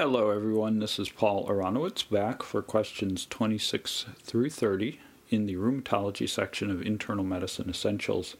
Hello, 0.00 0.30
everyone. 0.30 0.78
This 0.78 0.98
is 0.98 1.10
Paul 1.10 1.46
Aronowitz 1.46 2.08
back 2.08 2.42
for 2.42 2.62
questions 2.62 3.26
26 3.26 4.06
through 4.22 4.48
30 4.48 4.98
in 5.28 5.44
the 5.44 5.56
rheumatology 5.56 6.26
section 6.26 6.70
of 6.70 6.80
Internal 6.80 7.22
Medicine 7.22 7.68
Essentials. 7.68 8.34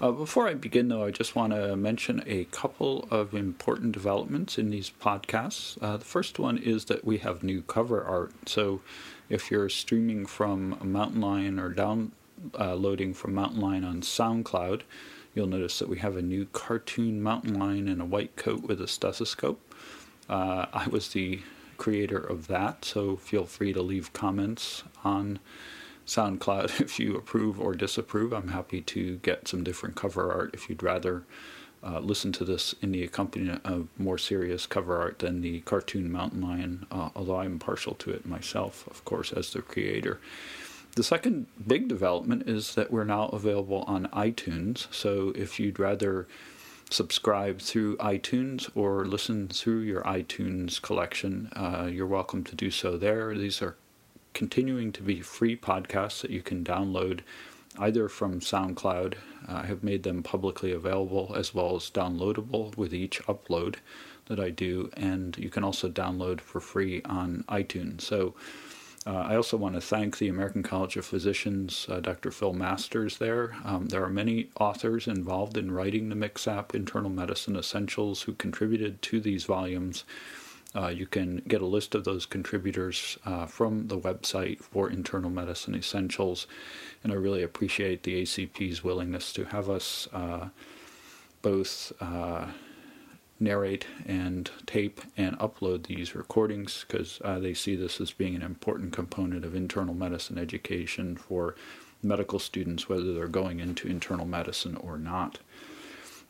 Uh, 0.00 0.12
before 0.12 0.46
I 0.46 0.54
begin, 0.54 0.86
though, 0.86 1.04
I 1.04 1.10
just 1.10 1.34
want 1.34 1.54
to 1.54 1.74
mention 1.74 2.22
a 2.24 2.44
couple 2.52 3.08
of 3.10 3.34
important 3.34 3.90
developments 3.90 4.58
in 4.58 4.70
these 4.70 4.92
podcasts. 5.02 5.76
Uh, 5.82 5.96
the 5.96 6.04
first 6.04 6.38
one 6.38 6.56
is 6.56 6.84
that 6.84 7.04
we 7.04 7.18
have 7.18 7.42
new 7.42 7.62
cover 7.62 8.04
art. 8.04 8.30
So 8.46 8.80
if 9.28 9.50
you're 9.50 9.68
streaming 9.70 10.24
from 10.24 10.78
Mountain 10.84 11.20
Lion 11.20 11.58
or 11.58 11.70
downloading 11.70 13.10
uh, 13.10 13.14
from 13.14 13.34
Mountain 13.34 13.60
Lion 13.60 13.82
on 13.82 14.02
SoundCloud, 14.02 14.82
you'll 15.34 15.48
notice 15.48 15.80
that 15.80 15.88
we 15.88 15.98
have 15.98 16.16
a 16.16 16.22
new 16.22 16.46
cartoon 16.52 17.20
mountain 17.20 17.58
lion 17.58 17.88
in 17.88 18.00
a 18.00 18.04
white 18.04 18.36
coat 18.36 18.62
with 18.62 18.80
a 18.80 18.86
stethoscope. 18.86 19.60
Uh, 20.28 20.66
I 20.72 20.88
was 20.88 21.08
the 21.08 21.40
creator 21.76 22.18
of 22.18 22.46
that, 22.48 22.84
so 22.84 23.16
feel 23.16 23.44
free 23.44 23.72
to 23.72 23.82
leave 23.82 24.12
comments 24.12 24.84
on 25.04 25.38
SoundCloud 26.06 26.80
if 26.80 26.98
you 26.98 27.16
approve 27.16 27.60
or 27.60 27.74
disapprove. 27.74 28.32
I'm 28.32 28.48
happy 28.48 28.80
to 28.82 29.16
get 29.18 29.48
some 29.48 29.64
different 29.64 29.96
cover 29.96 30.32
art 30.32 30.50
if 30.54 30.68
you'd 30.68 30.82
rather 30.82 31.24
uh, 31.84 31.98
listen 31.98 32.30
to 32.32 32.44
this 32.44 32.74
in 32.80 32.92
the 32.92 33.02
accompaniment 33.02 33.60
of 33.64 33.88
more 33.98 34.18
serious 34.18 34.66
cover 34.66 34.98
art 35.00 35.18
than 35.18 35.40
the 35.40 35.60
cartoon 35.60 36.10
mountain 36.12 36.40
lion, 36.40 36.86
uh, 36.90 37.10
although 37.16 37.40
I'm 37.40 37.58
partial 37.58 37.94
to 37.94 38.10
it 38.10 38.24
myself, 38.24 38.86
of 38.88 39.04
course, 39.04 39.32
as 39.32 39.52
the 39.52 39.62
creator. 39.62 40.20
The 40.94 41.02
second 41.02 41.46
big 41.66 41.88
development 41.88 42.48
is 42.48 42.74
that 42.74 42.92
we're 42.92 43.04
now 43.04 43.28
available 43.28 43.82
on 43.88 44.06
iTunes, 44.08 44.92
so 44.92 45.32
if 45.34 45.58
you'd 45.58 45.80
rather 45.80 46.28
subscribe 46.92 47.60
through 47.60 47.96
iTunes 47.96 48.70
or 48.74 49.04
listen 49.04 49.48
through 49.48 49.80
your 49.80 50.02
iTunes 50.02 50.80
collection, 50.80 51.50
uh, 51.56 51.88
you're 51.90 52.06
welcome 52.06 52.44
to 52.44 52.54
do 52.54 52.70
so 52.70 52.96
there. 52.96 53.34
These 53.34 53.62
are 53.62 53.76
continuing 54.34 54.92
to 54.92 55.02
be 55.02 55.20
free 55.20 55.56
podcasts 55.56 56.20
that 56.22 56.30
you 56.30 56.42
can 56.42 56.64
download 56.64 57.20
either 57.78 58.08
from 58.08 58.40
SoundCloud. 58.40 59.14
Uh, 59.48 59.54
I 59.54 59.66
have 59.66 59.82
made 59.82 60.02
them 60.02 60.22
publicly 60.22 60.72
available 60.72 61.32
as 61.36 61.54
well 61.54 61.76
as 61.76 61.90
downloadable 61.90 62.76
with 62.76 62.94
each 62.94 63.22
upload 63.22 63.76
that 64.26 64.38
I 64.38 64.50
do, 64.50 64.90
and 64.94 65.36
you 65.38 65.50
can 65.50 65.64
also 65.64 65.88
download 65.88 66.40
for 66.40 66.60
free 66.60 67.02
on 67.04 67.44
iTunes. 67.48 68.02
So 68.02 68.34
uh, 69.04 69.10
I 69.14 69.34
also 69.34 69.56
want 69.56 69.74
to 69.74 69.80
thank 69.80 70.18
the 70.18 70.28
American 70.28 70.62
College 70.62 70.96
of 70.96 71.04
Physicians, 71.04 71.86
uh, 71.90 71.98
Dr. 71.98 72.30
Phil 72.30 72.52
Masters 72.52 73.18
there. 73.18 73.56
Um, 73.64 73.86
there 73.86 74.04
are 74.04 74.10
many 74.10 74.50
authors 74.60 75.08
involved 75.08 75.56
in 75.56 75.72
writing 75.72 76.08
the 76.08 76.14
MKSAP 76.14 76.74
Internal 76.74 77.10
Medicine 77.10 77.56
Essentials 77.56 78.22
who 78.22 78.34
contributed 78.34 79.02
to 79.02 79.20
these 79.20 79.44
volumes. 79.44 80.04
Uh, 80.74 80.86
you 80.86 81.06
can 81.06 81.42
get 81.48 81.60
a 81.60 81.66
list 81.66 81.94
of 81.96 82.04
those 82.04 82.26
contributors 82.26 83.18
uh, 83.26 83.44
from 83.44 83.88
the 83.88 83.98
website 83.98 84.62
for 84.62 84.88
Internal 84.88 85.30
Medicine 85.30 85.74
Essentials, 85.74 86.46
and 87.02 87.12
I 87.12 87.16
really 87.16 87.42
appreciate 87.42 88.04
the 88.04 88.22
ACP's 88.22 88.84
willingness 88.84 89.32
to 89.34 89.44
have 89.46 89.68
us 89.68 90.08
uh, 90.12 90.48
both 91.42 91.92
uh, 92.00 92.46
narrate 93.42 93.86
and 94.06 94.50
tape 94.66 95.00
and 95.16 95.38
upload 95.38 95.86
these 95.86 96.14
recordings 96.14 96.84
because 96.86 97.20
uh, 97.24 97.38
they 97.38 97.52
see 97.52 97.76
this 97.76 98.00
as 98.00 98.12
being 98.12 98.34
an 98.34 98.42
important 98.42 98.92
component 98.92 99.44
of 99.44 99.54
internal 99.54 99.94
medicine 99.94 100.38
education 100.38 101.16
for 101.16 101.54
medical 102.02 102.38
students, 102.38 102.88
whether 102.88 103.12
they're 103.12 103.28
going 103.28 103.60
into 103.60 103.88
internal 103.88 104.26
medicine 104.26 104.76
or 104.76 104.98
not. 104.98 105.38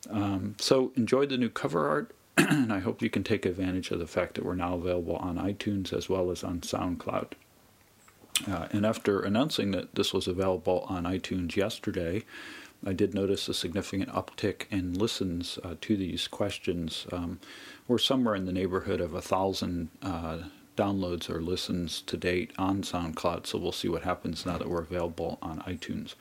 Um, 0.09 0.55
so, 0.59 0.91
enjoy 0.95 1.25
the 1.25 1.37
new 1.37 1.49
cover 1.49 1.87
art, 1.87 2.13
and 2.37 2.73
I 2.73 2.79
hope 2.79 3.01
you 3.01 3.09
can 3.09 3.23
take 3.23 3.45
advantage 3.45 3.91
of 3.91 3.99
the 3.99 4.07
fact 4.07 4.35
that 4.35 4.45
we're 4.45 4.55
now 4.55 4.75
available 4.75 5.15
on 5.15 5.37
iTunes 5.37 5.93
as 5.93 6.09
well 6.09 6.29
as 6.29 6.43
on 6.43 6.61
SoundCloud. 6.61 7.33
Uh, 8.47 8.67
and 8.71 8.85
after 8.85 9.21
announcing 9.21 9.71
that 9.71 9.95
this 9.95 10.13
was 10.13 10.27
available 10.27 10.85
on 10.89 11.03
iTunes 11.03 11.55
yesterday, 11.55 12.23
I 12.85 12.93
did 12.93 13.13
notice 13.13 13.47
a 13.47 13.53
significant 13.53 14.09
uptick 14.09 14.65
in 14.69 14.93
listens 14.93 15.57
uh, 15.63 15.75
to 15.81 15.95
these 15.95 16.27
questions. 16.27 17.07
Um, 17.11 17.39
we're 17.87 17.97
somewhere 17.97 18.35
in 18.35 18.45
the 18.45 18.51
neighborhood 18.51 18.99
of 18.99 19.13
a 19.13 19.21
thousand 19.21 19.89
uh, 20.01 20.39
downloads 20.75 21.29
or 21.29 21.41
listens 21.41 22.01
to 22.01 22.17
date 22.17 22.51
on 22.57 22.81
SoundCloud, 22.81 23.47
so 23.47 23.57
we'll 23.57 23.71
see 23.71 23.87
what 23.87 24.03
happens 24.03 24.45
now 24.45 24.57
that 24.57 24.69
we're 24.69 24.81
available 24.81 25.37
on 25.41 25.61
iTunes. 25.61 26.15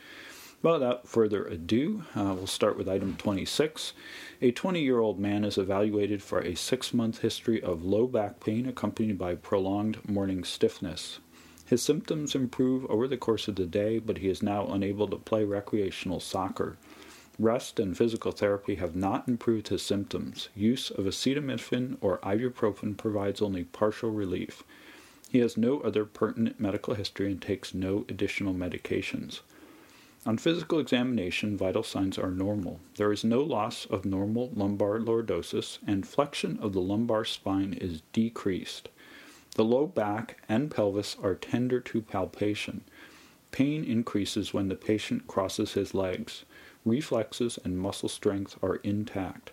without 0.62 1.08
further 1.08 1.44
ado, 1.46 2.04
uh, 2.14 2.34
we'll 2.34 2.46
start 2.46 2.76
with 2.76 2.88
item 2.88 3.16
26. 3.16 3.92
A 4.40 4.52
20 4.52 4.80
year 4.80 5.00
old 5.00 5.18
man 5.18 5.44
is 5.44 5.58
evaluated 5.58 6.22
for 6.22 6.40
a 6.40 6.54
six 6.54 6.94
month 6.94 7.22
history 7.22 7.60
of 7.60 7.84
low 7.84 8.06
back 8.06 8.38
pain 8.40 8.68
accompanied 8.68 9.18
by 9.18 9.34
prolonged 9.34 10.06
morning 10.08 10.44
stiffness. 10.44 11.18
His 11.66 11.82
symptoms 11.82 12.34
improve 12.34 12.84
over 12.86 13.08
the 13.08 13.16
course 13.16 13.48
of 13.48 13.56
the 13.56 13.66
day, 13.66 13.98
but 13.98 14.18
he 14.18 14.28
is 14.28 14.42
now 14.42 14.66
unable 14.66 15.08
to 15.08 15.16
play 15.16 15.44
recreational 15.44 16.20
soccer. 16.20 16.76
Rest 17.38 17.80
and 17.80 17.96
physical 17.96 18.30
therapy 18.32 18.74
have 18.74 18.94
not 18.94 19.26
improved 19.26 19.68
his 19.68 19.82
symptoms. 19.82 20.48
Use 20.54 20.90
of 20.90 21.06
acetaminophen 21.06 21.96
or 22.00 22.18
ibuprofen 22.18 22.96
provides 22.96 23.40
only 23.40 23.64
partial 23.64 24.10
relief. 24.10 24.62
He 25.30 25.38
has 25.38 25.56
no 25.56 25.80
other 25.80 26.04
pertinent 26.04 26.60
medical 26.60 26.94
history 26.94 27.32
and 27.32 27.40
takes 27.40 27.72
no 27.72 28.04
additional 28.08 28.52
medications. 28.52 29.40
On 30.26 30.36
physical 30.36 30.78
examination, 30.78 31.56
vital 31.56 31.82
signs 31.82 32.18
are 32.18 32.30
normal. 32.30 32.80
There 32.96 33.10
is 33.10 33.24
no 33.24 33.40
loss 33.40 33.86
of 33.86 34.04
normal 34.04 34.50
lumbar 34.54 35.00
lordosis, 35.00 35.78
and 35.86 36.06
flexion 36.06 36.58
of 36.60 36.74
the 36.74 36.80
lumbar 36.80 37.24
spine 37.24 37.72
is 37.72 38.02
decreased. 38.12 38.88
The 39.54 39.64
low 39.64 39.86
back 39.86 40.42
and 40.48 40.70
pelvis 40.70 41.16
are 41.22 41.34
tender 41.34 41.80
to 41.80 42.00
palpation. 42.00 42.84
Pain 43.50 43.84
increases 43.84 44.54
when 44.54 44.68
the 44.68 44.74
patient 44.74 45.26
crosses 45.26 45.74
his 45.74 45.92
legs. 45.92 46.44
Reflexes 46.86 47.58
and 47.62 47.78
muscle 47.78 48.08
strength 48.08 48.56
are 48.62 48.76
intact. 48.76 49.52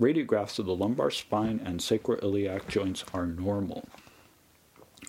Radiographs 0.00 0.58
of 0.58 0.66
the 0.66 0.74
lumbar 0.74 1.10
spine 1.10 1.60
and 1.62 1.80
sacroiliac 1.80 2.66
joints 2.68 3.04
are 3.12 3.26
normal. 3.26 3.86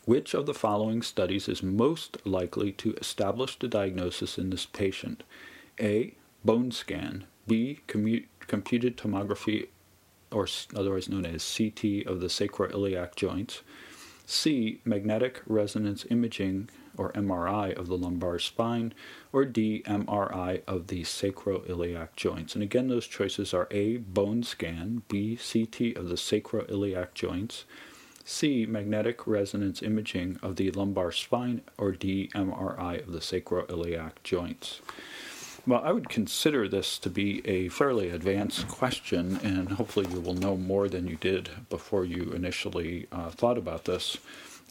Which 0.06 0.34
of 0.34 0.46
the 0.46 0.54
following 0.54 1.02
studies 1.02 1.48
is 1.48 1.64
most 1.64 2.26
likely 2.26 2.72
to 2.74 2.94
establish 2.96 3.58
the 3.58 3.68
diagnosis 3.68 4.38
in 4.38 4.50
this 4.50 4.66
patient? 4.66 5.24
A. 5.80 6.16
Bone 6.44 6.72
scan. 6.72 7.26
B. 7.48 7.80
Commu- 7.88 8.26
computed 8.40 8.98
tomography, 8.98 9.68
or 10.32 10.48
otherwise 10.76 11.10
known 11.10 11.26
as 11.26 11.58
CT, 11.58 12.06
of 12.06 12.20
the 12.20 12.28
sacroiliac 12.28 13.16
joints. 13.16 13.62
C. 14.30 14.82
Magnetic 14.84 15.42
resonance 15.48 16.06
imaging 16.10 16.70
or 16.98 17.14
MRI 17.14 17.74
of 17.74 17.88
the 17.88 17.98
lumbar 17.98 18.40
spine, 18.40 18.94
or 19.32 19.46
D. 19.46 19.84
MRI 19.86 20.64
of 20.68 20.88
the 20.88 21.04
sacroiliac 21.04 22.10
joints. 22.18 22.54
And 22.54 22.62
again, 22.62 22.90
those 22.90 23.08
choices 23.08 23.54
are 23.54 23.70
A. 23.72 23.98
Bone 23.98 24.44
scan, 24.44 25.04
B. 25.08 25.38
CT 25.38 25.96
of 25.96 26.10
the 26.10 26.16
sacroiliac 26.16 27.14
joints, 27.14 27.64
C. 28.26 28.66
Magnetic 28.66 29.26
resonance 29.26 29.82
imaging 29.82 30.40
of 30.44 30.58
the 30.58 30.72
lumbar 30.72 31.14
spine, 31.14 31.62
or 31.78 31.94
D. 31.94 32.30
MRI 32.36 33.02
of 33.02 33.14
the 33.14 33.20
sacroiliac 33.20 34.22
joints. 34.24 34.82
Well, 35.68 35.82
I 35.84 35.92
would 35.92 36.08
consider 36.08 36.70
this 36.70 36.98
to 37.00 37.10
be 37.10 37.46
a 37.46 37.68
fairly 37.68 38.10
advanced 38.10 38.70
question, 38.70 39.38
and 39.44 39.74
hopefully 39.74 40.08
you 40.10 40.22
will 40.22 40.34
know 40.34 40.56
more 40.56 40.88
than 40.88 41.08
you 41.08 41.18
did 41.18 41.50
before 41.70 42.06
you 42.06 42.32
initially 42.32 43.08
uh, 43.12 43.32
thought 43.32 43.58
about 43.58 43.84
this 43.84 44.18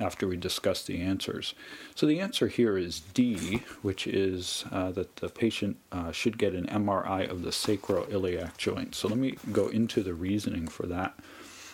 after 0.01 0.27
we 0.27 0.39
discussed 0.39 0.87
the 0.87 1.03
answers. 1.03 1.53
So 1.95 2.07
the 2.07 2.19
answer 2.19 2.49
here 2.49 2.79
is 2.79 3.01
D, 3.13 3.61
which 3.83 4.07
is 4.07 4.65
uh, 4.73 4.91
that 4.93 5.17
the 5.17 5.29
patient 5.29 5.77
uh, 5.93 6.13
should 6.13 6.39
get 6.39 6.55
an 6.55 6.67
MRI 6.69 7.31
of 7.31 7.43
the 7.43 7.51
sacroiliac 7.51 8.57
joint. 8.57 8.95
So 8.95 9.09
let 9.09 9.19
me 9.19 9.37
go 9.53 9.69
into 9.69 10.03
the 10.03 10.15
reasoning 10.15 10.67
for 10.67 10.87
that. 10.87 11.15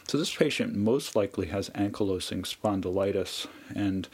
So 0.08 0.19
this 0.19 0.34
patient 0.34 0.74
most 0.74 1.14
likely 1.14 1.46
has 1.46 1.70
ankylosing 1.70 2.42
spondylitis, 2.42 3.46
and 3.72 4.08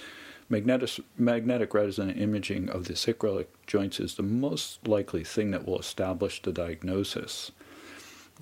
Magnetic, 0.51 1.05
magnetic 1.19 1.75
resonant 1.75 2.19
imaging 2.19 2.71
of 2.71 2.87
the 2.87 2.95
sacroiliac 2.95 3.49
joints 3.67 4.01
is 4.01 4.15
the 4.15 4.23
most 4.23 4.89
likely 4.89 5.23
thing 5.23 5.51
that 5.51 5.67
will 5.67 5.79
establish 5.79 6.41
the 6.41 6.53
diagnosis. 6.53 7.53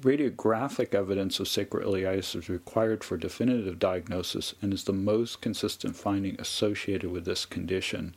Radiographic 0.00 0.94
evidence 0.94 1.40
of 1.40 1.48
sacroiliitis 1.48 2.36
is 2.36 2.48
required 2.48 3.02
for 3.02 3.16
definitive 3.16 3.80
diagnosis 3.80 4.54
and 4.62 4.72
is 4.72 4.84
the 4.84 4.92
most 4.92 5.40
consistent 5.40 5.96
finding 5.96 6.40
associated 6.40 7.10
with 7.10 7.24
this 7.24 7.44
condition. 7.44 8.14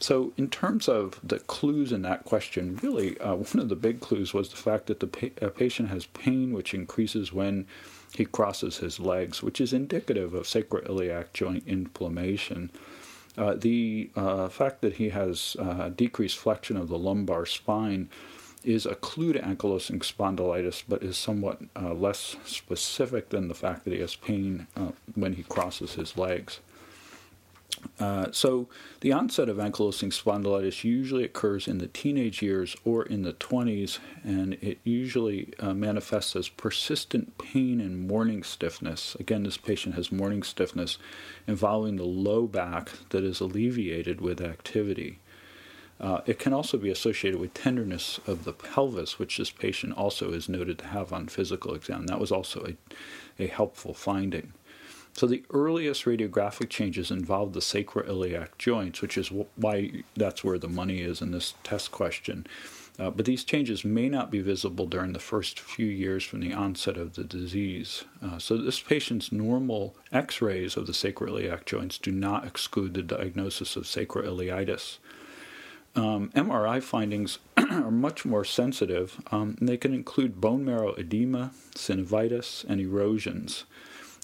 So, 0.00 0.32
in 0.36 0.50
terms 0.50 0.88
of 0.88 1.20
the 1.22 1.38
clues 1.38 1.92
in 1.92 2.02
that 2.02 2.24
question, 2.24 2.80
really 2.82 3.16
uh, 3.20 3.34
one 3.36 3.60
of 3.60 3.68
the 3.68 3.76
big 3.76 4.00
clues 4.00 4.34
was 4.34 4.48
the 4.48 4.56
fact 4.56 4.86
that 4.86 4.98
the 4.98 5.06
pa- 5.06 5.48
patient 5.50 5.90
has 5.90 6.06
pain 6.06 6.52
which 6.52 6.74
increases 6.74 7.32
when 7.32 7.68
he 8.16 8.24
crosses 8.24 8.78
his 8.78 8.98
legs, 8.98 9.44
which 9.44 9.60
is 9.60 9.72
indicative 9.72 10.34
of 10.34 10.46
sacroiliac 10.46 11.32
joint 11.32 11.62
inflammation. 11.68 12.70
Uh, 13.36 13.54
the 13.54 14.10
uh, 14.14 14.48
fact 14.48 14.82
that 14.82 14.94
he 14.94 15.08
has 15.08 15.56
uh, 15.58 15.88
decreased 15.88 16.38
flexion 16.38 16.76
of 16.76 16.88
the 16.88 16.98
lumbar 16.98 17.46
spine 17.46 18.08
is 18.64 18.86
a 18.86 18.94
clue 18.94 19.32
to 19.32 19.40
ankylosing 19.40 19.98
spondylitis, 20.00 20.84
but 20.88 21.02
is 21.02 21.16
somewhat 21.16 21.60
uh, 21.74 21.92
less 21.94 22.36
specific 22.44 23.30
than 23.30 23.48
the 23.48 23.54
fact 23.54 23.84
that 23.84 23.92
he 23.92 24.00
has 24.00 24.14
pain 24.14 24.66
uh, 24.76 24.92
when 25.14 25.32
he 25.34 25.42
crosses 25.42 25.94
his 25.94 26.16
legs. 26.16 26.60
Uh, 27.98 28.30
so, 28.30 28.68
the 29.00 29.12
onset 29.12 29.48
of 29.48 29.56
ankylosing 29.56 30.12
spondylitis 30.12 30.84
usually 30.84 31.24
occurs 31.24 31.66
in 31.66 31.78
the 31.78 31.88
teenage 31.88 32.42
years 32.42 32.76
or 32.84 33.04
in 33.04 33.22
the 33.22 33.32
20s, 33.32 33.98
and 34.22 34.54
it 34.54 34.78
usually 34.84 35.52
uh, 35.58 35.74
manifests 35.74 36.36
as 36.36 36.48
persistent 36.48 37.36
pain 37.38 37.80
and 37.80 38.06
morning 38.06 38.42
stiffness. 38.42 39.16
Again, 39.18 39.42
this 39.42 39.56
patient 39.56 39.94
has 39.96 40.12
morning 40.12 40.42
stiffness 40.42 40.98
involving 41.46 41.96
the 41.96 42.04
low 42.04 42.46
back 42.46 42.90
that 43.10 43.24
is 43.24 43.40
alleviated 43.40 44.20
with 44.20 44.40
activity. 44.40 45.18
Uh, 46.00 46.20
it 46.26 46.38
can 46.38 46.52
also 46.52 46.76
be 46.76 46.90
associated 46.90 47.38
with 47.38 47.54
tenderness 47.54 48.18
of 48.26 48.44
the 48.44 48.52
pelvis, 48.52 49.20
which 49.20 49.38
this 49.38 49.50
patient 49.50 49.96
also 49.96 50.32
is 50.32 50.48
noted 50.48 50.78
to 50.78 50.86
have 50.86 51.12
on 51.12 51.28
physical 51.28 51.74
exam. 51.74 52.06
That 52.06 52.18
was 52.18 52.32
also 52.32 52.66
a, 52.66 53.42
a 53.42 53.46
helpful 53.46 53.94
finding. 53.94 54.52
So 55.14 55.26
the 55.26 55.44
earliest 55.50 56.04
radiographic 56.04 56.70
changes 56.70 57.10
involved 57.10 57.54
the 57.54 57.60
sacroiliac 57.60 58.56
joints, 58.58 59.02
which 59.02 59.18
is 59.18 59.30
why 59.56 60.04
that's 60.16 60.42
where 60.42 60.58
the 60.58 60.68
money 60.68 61.00
is 61.00 61.20
in 61.20 61.32
this 61.32 61.54
test 61.62 61.92
question. 61.92 62.46
Uh, 62.98 63.10
but 63.10 63.24
these 63.24 63.44
changes 63.44 63.84
may 63.84 64.08
not 64.08 64.30
be 64.30 64.40
visible 64.40 64.86
during 64.86 65.12
the 65.12 65.18
first 65.18 65.58
few 65.58 65.86
years 65.86 66.24
from 66.24 66.40
the 66.40 66.52
onset 66.52 66.96
of 66.96 67.14
the 67.14 67.24
disease. 67.24 68.04
Uh, 68.22 68.38
so 68.38 68.56
this 68.56 68.80
patient's 68.80 69.32
normal 69.32 69.96
x-rays 70.12 70.76
of 70.76 70.86
the 70.86 70.92
sacroiliac 70.92 71.64
joints 71.64 71.98
do 71.98 72.12
not 72.12 72.46
exclude 72.46 72.94
the 72.94 73.02
diagnosis 73.02 73.76
of 73.76 73.84
sacroiliitis. 73.84 74.98
Um, 75.94 76.30
MRI 76.34 76.82
findings 76.82 77.38
are 77.56 77.90
much 77.90 78.24
more 78.24 78.44
sensitive. 78.44 79.20
Um, 79.30 79.56
and 79.60 79.68
they 79.68 79.76
can 79.76 79.94
include 79.94 80.40
bone 80.40 80.64
marrow 80.64 80.94
edema, 80.94 81.52
synovitis, 81.74 82.64
and 82.68 82.80
erosions. 82.80 83.64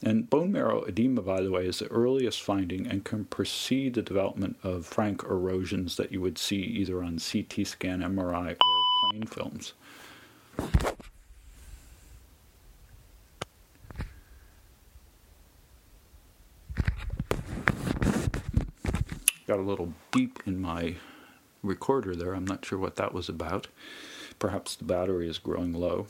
And 0.02 0.30
bone 0.30 0.52
marrow 0.52 0.82
edema, 0.84 1.22
by 1.22 1.40
the 1.40 1.50
way, 1.50 1.66
is 1.66 1.80
the 1.80 1.88
earliest 1.88 2.40
finding 2.40 2.86
and 2.86 3.04
can 3.04 3.24
precede 3.24 3.94
the 3.94 4.02
development 4.02 4.56
of 4.62 4.86
frank 4.86 5.24
erosions 5.24 5.96
that 5.96 6.12
you 6.12 6.20
would 6.20 6.38
see 6.38 6.60
either 6.60 7.02
on 7.02 7.18
CT 7.18 7.66
scan, 7.66 8.00
MRI, 8.00 8.52
or 8.52 9.10
plain 9.10 9.26
films. 9.26 9.72
Got 19.48 19.58
a 19.58 19.62
little 19.62 19.94
beep 20.12 20.40
in 20.46 20.60
my 20.60 20.94
recorder 21.62 22.14
there. 22.14 22.34
I'm 22.34 22.44
not 22.44 22.64
sure 22.64 22.78
what 22.78 22.96
that 22.96 23.12
was 23.12 23.28
about. 23.28 23.66
Perhaps 24.38 24.76
the 24.76 24.84
battery 24.84 25.28
is 25.28 25.38
growing 25.38 25.72
low. 25.72 26.06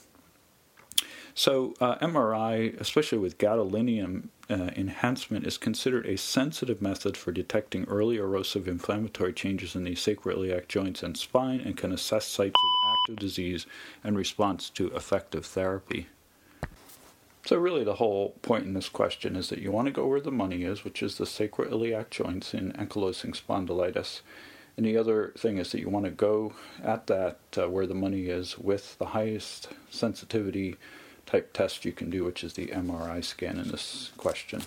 So, 1.39 1.75
uh, 1.81 1.95
MRI, 1.99 2.77
especially 2.81 3.19
with 3.19 3.39
gadolinium 3.39 4.31
uh, 4.51 4.71
enhancement, 4.75 5.47
is 5.47 5.57
considered 5.57 6.05
a 6.05 6.19
sensitive 6.19 6.83
method 6.83 7.17
for 7.17 7.31
detecting 7.31 7.85
early 7.85 8.17
erosive 8.17 8.67
inflammatory 8.67 9.33
changes 9.33 9.77
in 9.77 9.85
the 9.85 9.95
sacroiliac 9.95 10.67
joints 10.67 11.05
and 11.05 11.17
spine 11.17 11.61
and 11.61 11.77
can 11.77 11.93
assess 11.93 12.27
sites 12.27 12.57
of 12.57 12.91
active 12.91 13.21
disease 13.21 13.67
and 14.03 14.17
response 14.17 14.69
to 14.71 14.89
effective 14.97 15.47
therapy. 15.47 16.09
So, 17.47 17.57
really, 17.57 17.85
the 17.85 17.95
whole 17.95 18.31
point 18.43 18.65
in 18.65 18.75
this 18.75 18.89
question 18.89 19.37
is 19.37 19.49
that 19.51 19.61
you 19.61 19.71
want 19.71 19.87
to 19.87 19.93
go 19.93 20.09
where 20.09 20.21
the 20.21 20.33
money 20.33 20.65
is, 20.65 20.83
which 20.83 21.05
is 21.05 21.19
the 21.19 21.25
sacroiliac 21.25 22.11
joints 22.11 22.53
in 22.53 22.73
ankylosing 22.73 23.41
spondylitis. 23.41 24.23
And 24.77 24.85
the 24.85 24.97
other 24.97 25.33
thing 25.39 25.59
is 25.59 25.71
that 25.71 25.81
you 25.81 25.89
want 25.89 26.07
to 26.07 26.11
go 26.11 26.55
at 26.83 27.07
that 27.07 27.39
uh, 27.57 27.71
where 27.71 27.87
the 27.87 27.95
money 27.95 28.27
is 28.27 28.59
with 28.59 28.99
the 28.99 29.07
highest 29.07 29.69
sensitivity 29.89 30.75
type 31.29 31.53
test 31.53 31.85
you 31.85 31.93
can 31.93 32.09
do, 32.09 32.25
which 32.25 32.43
is 32.43 32.55
the 32.55 32.69
MRI 32.69 33.23
scan 33.23 33.59
in 33.59 33.69
this 33.69 34.13
question. 34.17 34.63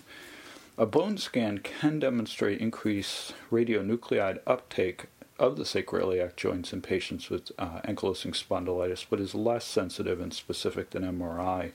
A 0.78 0.86
bone 0.86 1.18
scan 1.18 1.58
can 1.58 2.00
demonstrate 2.00 2.62
increased 2.62 3.34
radionuclide 3.52 4.40
uptake 4.46 5.08
of 5.40 5.58
the 5.58 5.63
sacroiliac 5.63 6.36
joints 6.36 6.72
in 6.72 6.81
patients 6.81 7.31
with 7.31 7.52
uh, 7.58 7.81
ankylosing 7.81 8.31
spondylitis, 8.31 9.06
but 9.10 9.19
is 9.19 9.34
less 9.34 9.66
sensitive 9.66 10.22
and 10.22 10.34
specific 10.34 10.92
than 10.92 11.04
MRI. 11.04 11.72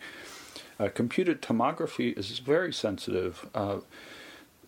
Uh, 0.78 0.88
computed 0.88 1.42
tomography 1.42 2.16
is 2.16 2.38
very 2.38 2.72
sensitive. 2.72 3.48
Uh, 3.54 3.78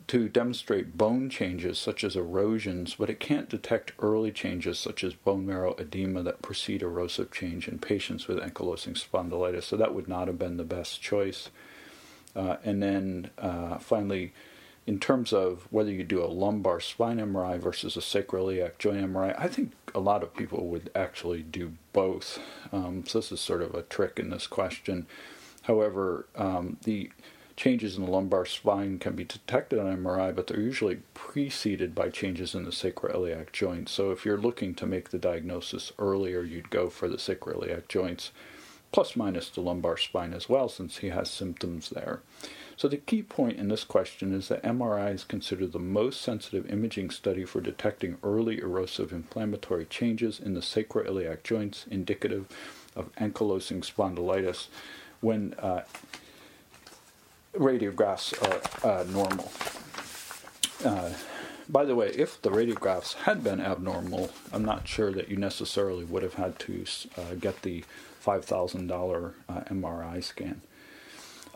to 0.08 0.28
demonstrate 0.28 0.96
bone 0.96 1.28
changes 1.28 1.78
such 1.78 2.02
as 2.02 2.16
erosions, 2.16 2.96
but 2.98 3.10
it 3.10 3.20
can't 3.20 3.48
detect 3.48 3.92
early 3.98 4.32
changes 4.32 4.78
such 4.78 5.04
as 5.04 5.12
bone 5.12 5.46
marrow 5.46 5.74
edema 5.78 6.22
that 6.22 6.42
precede 6.42 6.82
erosive 6.82 7.30
change 7.30 7.68
in 7.68 7.78
patients 7.78 8.26
with 8.26 8.38
ankylosing 8.38 8.98
spondylitis. 8.98 9.64
So 9.64 9.76
that 9.76 9.94
would 9.94 10.08
not 10.08 10.26
have 10.26 10.38
been 10.38 10.56
the 10.56 10.64
best 10.64 11.02
choice. 11.02 11.50
Uh, 12.34 12.56
and 12.64 12.82
then 12.82 13.30
uh, 13.36 13.78
finally, 13.78 14.32
in 14.86 14.98
terms 14.98 15.34
of 15.34 15.68
whether 15.70 15.90
you 15.90 16.04
do 16.04 16.24
a 16.24 16.26
lumbar 16.26 16.80
spine 16.80 17.18
MRI 17.18 17.60
versus 17.60 17.94
a 17.94 18.00
sacroiliac 18.00 18.78
joint 18.78 19.04
MRI, 19.12 19.34
I 19.38 19.46
think 19.46 19.72
a 19.94 20.00
lot 20.00 20.22
of 20.22 20.34
people 20.34 20.68
would 20.68 20.90
actually 20.94 21.42
do 21.42 21.72
both. 21.92 22.38
Um, 22.72 23.04
so 23.06 23.18
this 23.18 23.30
is 23.30 23.40
sort 23.40 23.60
of 23.60 23.74
a 23.74 23.82
trick 23.82 24.18
in 24.18 24.30
this 24.30 24.46
question. 24.46 25.06
However, 25.62 26.24
um, 26.34 26.78
the 26.84 27.10
Changes 27.58 27.96
in 27.96 28.04
the 28.04 28.10
lumbar 28.12 28.46
spine 28.46 29.00
can 29.00 29.16
be 29.16 29.24
detected 29.24 29.80
on 29.80 29.96
MRI, 29.96 30.32
but 30.32 30.46
they're 30.46 30.60
usually 30.60 31.00
preceded 31.12 31.92
by 31.92 32.08
changes 32.08 32.54
in 32.54 32.62
the 32.62 32.70
sacroiliac 32.70 33.50
joints. 33.50 33.90
So 33.90 34.12
if 34.12 34.24
you're 34.24 34.38
looking 34.38 34.76
to 34.76 34.86
make 34.86 35.10
the 35.10 35.18
diagnosis 35.18 35.90
earlier, 35.98 36.42
you'd 36.42 36.70
go 36.70 36.88
for 36.88 37.08
the 37.08 37.16
sacroiliac 37.16 37.88
joints, 37.88 38.30
plus 38.92 39.16
minus 39.16 39.50
the 39.50 39.60
lumbar 39.60 39.96
spine 39.96 40.34
as 40.34 40.48
well, 40.48 40.68
since 40.68 40.98
he 40.98 41.08
has 41.08 41.32
symptoms 41.32 41.90
there. 41.90 42.20
So 42.76 42.86
the 42.86 42.96
key 42.96 43.24
point 43.24 43.58
in 43.58 43.66
this 43.66 43.82
question 43.82 44.32
is 44.32 44.46
that 44.46 44.62
MRI 44.62 45.12
is 45.12 45.24
considered 45.24 45.72
the 45.72 45.80
most 45.80 46.20
sensitive 46.20 46.70
imaging 46.70 47.10
study 47.10 47.44
for 47.44 47.60
detecting 47.60 48.18
early 48.22 48.58
erosive 48.60 49.10
inflammatory 49.10 49.84
changes 49.84 50.38
in 50.38 50.54
the 50.54 50.60
sacroiliac 50.60 51.42
joints 51.42 51.86
indicative 51.90 52.46
of 52.94 53.12
ankylosing 53.16 53.80
spondylitis 53.80 54.68
when 55.20 55.54
uh, 55.54 55.82
radiographs 57.58 58.32
are 58.84 59.04
normal. 59.04 59.50
Uh, 60.84 61.12
by 61.68 61.84
the 61.84 61.94
way, 61.94 62.08
if 62.08 62.40
the 62.40 62.50
radiographs 62.50 63.14
had 63.14 63.44
been 63.44 63.60
abnormal, 63.60 64.30
I'm 64.52 64.64
not 64.64 64.88
sure 64.88 65.12
that 65.12 65.28
you 65.28 65.36
necessarily 65.36 66.04
would 66.04 66.22
have 66.22 66.34
had 66.34 66.58
to 66.60 66.84
uh, 67.16 67.34
get 67.34 67.62
the 67.62 67.84
$5,000 68.24 69.34
uh, 69.48 69.52
MRI 69.70 70.24
scan. 70.24 70.62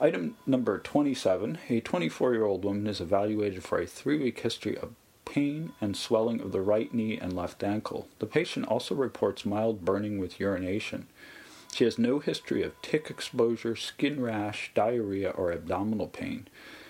Item 0.00 0.36
number 0.46 0.78
27 0.78 1.58
A 1.68 1.80
24 1.80 2.34
year 2.34 2.44
old 2.44 2.64
woman 2.64 2.86
is 2.86 3.00
evaluated 3.00 3.62
for 3.62 3.80
a 3.80 3.86
three 3.86 4.18
week 4.18 4.40
history 4.40 4.76
of 4.76 4.94
pain 5.24 5.72
and 5.80 5.96
swelling 5.96 6.40
of 6.40 6.50
the 6.52 6.60
right 6.60 6.92
knee 6.92 7.18
and 7.18 7.34
left 7.34 7.62
ankle. 7.62 8.08
The 8.18 8.26
patient 8.26 8.66
also 8.66 8.94
reports 8.94 9.46
mild 9.46 9.84
burning 9.84 10.18
with 10.18 10.40
urination. 10.40 11.06
She 11.72 11.84
has 11.84 11.98
no 11.98 12.18
history 12.18 12.62
of 12.62 12.80
tick 12.82 13.08
exposure, 13.08 13.76
skin 13.76 14.20
rash, 14.20 14.70
diarrhea, 14.74 15.30
or 15.30 15.50
abdominal 15.52 16.06
pain. 16.06 16.48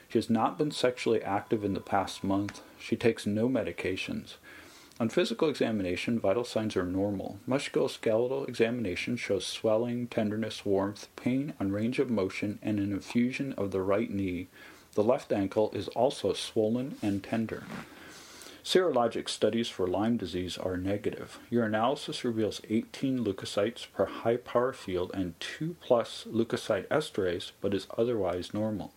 She 0.09 0.19
has 0.19 0.29
not 0.29 0.59
been 0.59 0.73
sexually 0.73 1.23
active 1.23 1.65
in 1.65 1.75
the 1.75 1.81
past 1.81 2.25
month. 2.25 2.61
She 2.79 2.97
takes 2.97 3.25
no 3.25 3.49
medications. 3.49 4.35
On 4.99 5.09
physical 5.09 5.49
examination, 5.49 6.19
vital 6.19 6.45
signs 6.45 6.77
are 6.77 6.85
normal. 6.85 7.39
Musculoskeletal 7.49 8.49
examination 8.49 9.17
shows 9.17 9.47
swelling, 9.47 10.09
tenderness, 10.09 10.67
warmth, 10.67 11.09
pain 11.17 11.55
on 11.59 11.73
range 11.73 11.99
of 11.99 12.11
motion, 12.11 12.59
and 12.61 12.79
an 12.79 12.93
effusion 12.93 13.53
of 13.55 13.71
the 13.71 13.81
right 13.81 14.11
knee. 14.11 14.49
The 14.95 15.03
left 15.03 15.33
ankle 15.33 15.71
is 15.73 15.89
also 15.89 16.35
swollen 16.35 16.97
and 17.03 17.23
tender. 17.23 17.63
Serologic 18.65 19.29
studies 19.29 19.69
for 19.69 19.89
Lyme 19.89 20.17
disease 20.17 20.57
are 20.57 20.77
negative. 20.77 21.41
Urinalysis 21.51 22.23
reveals 22.23 22.61
18 22.71 23.25
leukocytes 23.25 23.89
per 23.93 24.05
high 24.05 24.37
power 24.37 24.73
field 24.73 25.11
and 25.13 25.39
2 25.41 25.75
plus 25.81 26.25
leukocyte 26.31 26.87
esterase, 26.87 27.51
but 27.61 27.75
is 27.75 27.89
otherwise 27.99 28.55
normal. 28.55 28.93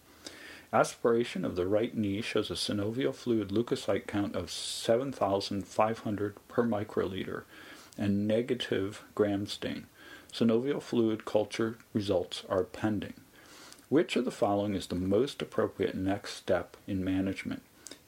Aspiration 0.71 1.43
of 1.43 1.55
the 1.55 1.65
right 1.65 1.97
knee 1.97 2.21
shows 2.21 2.51
a 2.51 2.53
synovial 2.53 3.13
fluid 3.13 3.49
leukocyte 3.49 4.05
count 4.05 4.35
of 4.35 4.51
7,500 4.51 6.35
per 6.47 6.63
microliter 6.63 7.43
and 7.97 8.27
negative 8.27 9.03
gram 9.15 9.47
stain. 9.47 9.87
Synovial 10.31 10.81
fluid 10.81 11.25
culture 11.25 11.79
results 11.91 12.43
are 12.49 12.65
pending. 12.65 13.15
Which 13.89 14.15
of 14.15 14.25
the 14.25 14.31
following 14.31 14.75
is 14.75 14.87
the 14.87 14.95
most 14.95 15.41
appropriate 15.41 15.95
next 15.95 16.35
step 16.35 16.77
in 16.85 17.03
management? 17.03 17.63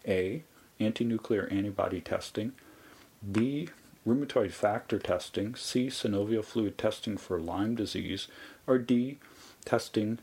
A 0.07 0.43
anti-nuclear 0.79 1.47
antibody 1.47 2.01
testing, 2.01 2.53
B, 3.31 3.69
rheumatoid 4.05 4.51
factor 4.51 4.99
testing, 4.99 5.55
C, 5.55 5.87
synovial 5.87 6.43
fluid 6.43 6.77
testing 6.77 7.17
for 7.17 7.39
Lyme 7.39 7.75
disease, 7.75 8.27
or 8.65 8.77
D, 8.77 9.17
testing 9.65 10.19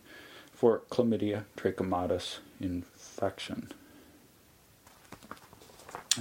for 0.52 0.82
chlamydia 0.90 1.44
trachomatis 1.56 2.38
infection. 2.60 3.72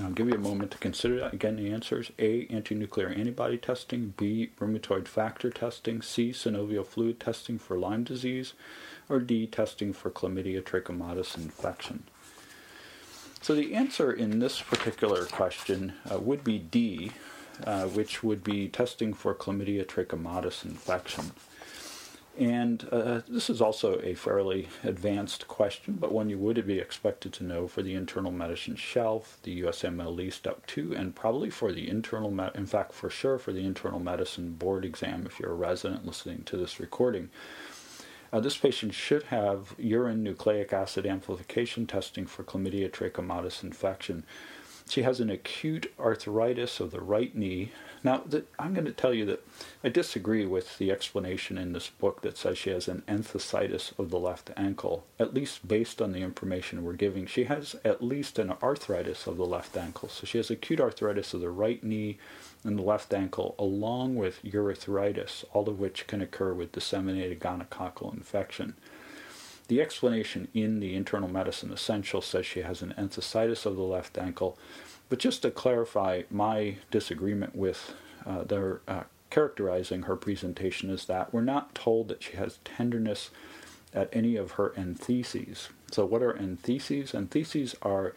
I'll 0.01 0.09
give 0.09 0.27
you 0.27 0.33
a 0.33 0.39
moment 0.39 0.71
to 0.71 0.79
consider 0.79 1.19
that. 1.19 1.33
Again, 1.33 1.55
the 1.55 1.71
answers 1.71 2.11
A, 2.17 2.47
anti-nuclear 2.47 3.09
antibody 3.09 3.59
testing, 3.59 4.15
B, 4.17 4.49
rheumatoid 4.59 5.07
factor 5.07 5.51
testing, 5.51 6.01
C, 6.01 6.31
synovial 6.31 6.85
fluid 6.85 7.19
testing 7.19 7.59
for 7.59 7.77
Lyme 7.77 8.03
disease, 8.03 8.53
or 9.07 9.19
D, 9.19 9.45
testing 9.45 9.93
for 9.93 10.09
chlamydia 10.09 10.63
trachomatis 10.63 11.37
infection. 11.37 12.03
So 13.43 13.53
the 13.53 13.75
answer 13.75 14.09
in 14.09 14.39
this 14.39 14.62
particular 14.62 15.25
question 15.25 15.91
uh, 16.09 16.17
would 16.17 16.45
be 16.45 16.59
D, 16.59 17.12
uh, 17.65 17.88
which 17.88 18.23
would 18.23 18.41
be 18.41 18.69
testing 18.69 19.13
for 19.13 19.35
chlamydia 19.35 19.85
trachomatis 19.85 20.63
infection. 20.63 21.33
And 22.39 22.88
uh, 22.89 23.19
this 23.27 23.50
is 23.50 23.62
also 23.62 24.00
a 24.00 24.13
fairly 24.13 24.69
advanced 24.81 25.50
question, 25.50 25.97
but 26.00 26.13
one 26.13 26.29
you 26.29 26.38
would 26.38 26.65
be 26.65 26.79
expected 26.79 27.33
to 27.33 27.43
know 27.43 27.67
for 27.67 27.81
the 27.81 27.95
internal 27.95 28.31
medicine 28.31 28.77
shelf, 28.77 29.38
the 29.43 29.62
USMLE 29.62 30.31
Step 30.31 30.65
2, 30.67 30.95
and 30.95 31.13
probably 31.13 31.50
for 31.50 31.73
the 31.73 31.89
internal, 31.89 32.31
me- 32.31 32.50
in 32.55 32.65
fact, 32.65 32.93
for 32.93 33.09
sure 33.09 33.38
for 33.38 33.51
the 33.51 33.65
internal 33.65 34.00
medicine 34.00 34.53
board 34.53 34.85
exam 34.85 35.25
if 35.25 35.38
you're 35.38 35.51
a 35.51 35.55
resident 35.55 36.05
listening 36.05 36.43
to 36.45 36.55
this 36.55 36.79
recording. 36.79 37.29
Uh, 38.33 38.39
this 38.39 38.57
patient 38.57 38.95
should 38.95 39.21
have 39.25 39.75
urine 39.77 40.23
nucleic 40.23 40.73
acid 40.73 41.05
amplification 41.05 41.85
testing 41.85 42.25
for 42.25 42.43
chlamydia 42.43 42.89
trachomatis 42.89 43.61
infection. 43.61 44.23
She 44.89 45.03
has 45.03 45.19
an 45.19 45.29
acute 45.29 45.93
arthritis 45.99 46.79
of 46.79 46.89
the 46.89 46.99
right 46.99 47.33
knee 47.35 47.71
now, 48.03 48.21
the, 48.25 48.43
I'm 48.59 48.73
going 48.73 48.85
to 48.85 48.91
tell 48.91 49.13
you 49.13 49.25
that 49.25 49.45
I 49.83 49.89
disagree 49.89 50.45
with 50.45 50.77
the 50.77 50.91
explanation 50.91 51.57
in 51.57 51.71
this 51.71 51.89
book 51.89 52.21
that 52.21 52.37
says 52.37 52.57
she 52.57 52.69
has 52.69 52.89
an 52.89 53.03
enthesitis 53.07 53.97
of 53.97 54.09
the 54.09 54.19
left 54.19 54.51
ankle, 54.57 55.05
at 55.17 55.33
least 55.33 55.65
based 55.67 56.01
on 56.01 56.11
the 56.11 56.19
information 56.19 56.83
we're 56.83 56.93
giving. 56.93 57.25
She 57.25 57.45
has 57.45 57.77
at 57.85 58.03
least 58.03 58.39
an 58.39 58.51
arthritis 58.61 59.25
of 59.25 59.37
the 59.37 59.45
left 59.45 59.77
ankle. 59.77 60.09
So 60.09 60.25
she 60.25 60.37
has 60.37 60.51
acute 60.51 60.81
arthritis 60.81 61.33
of 61.33 61.39
the 61.39 61.49
right 61.49 61.81
knee 61.81 62.17
and 62.63 62.77
the 62.77 62.84
left 62.84 63.13
ankle, 63.13 63.55
along 63.60 64.15
with 64.15 64.41
urethritis, 64.43 65.43
all 65.53 65.67
of 65.67 65.79
which 65.79 66.08
can 66.08 66.22
occur 66.22 66.53
with 66.53 66.72
disseminated 66.72 67.39
gonococcal 67.39 68.13
infection. 68.13 68.75
The 69.67 69.82
explanation 69.82 70.48
in 70.53 70.79
the 70.79 70.96
internal 70.96 71.29
medicine 71.29 71.72
essential 71.72 72.22
says 72.22 72.46
she 72.46 72.62
has 72.62 72.82
an 72.82 72.93
enthesitis 72.98 73.65
of 73.65 73.75
the 73.75 73.82
left 73.82 74.17
ankle 74.17 74.58
but 75.13 75.20
just 75.20 75.43
to 75.43 75.51
clarify 75.51 76.24
my 76.32 76.77
disagreement 76.89 77.55
with 77.55 77.93
uh, 78.25 78.43
their 78.43 78.82
uh, 78.88 79.03
characterizing 79.29 80.03
her 80.03 80.15
presentation 80.15 80.89
is 80.89 81.05
that 81.05 81.32
we're 81.32 81.41
not 81.41 81.75
told 81.75 82.08
that 82.08 82.24
she 82.24 82.36
has 82.38 82.58
tenderness 82.65 83.29
at 83.93 84.10
any 84.12 84.36
of 84.36 84.53
her 84.53 84.74
entheses. 84.75 85.70
So, 85.91 86.03
what 86.03 86.24
are 86.24 86.36
entheses? 86.36 87.13
Entheses 87.13 87.75
are 87.84 88.15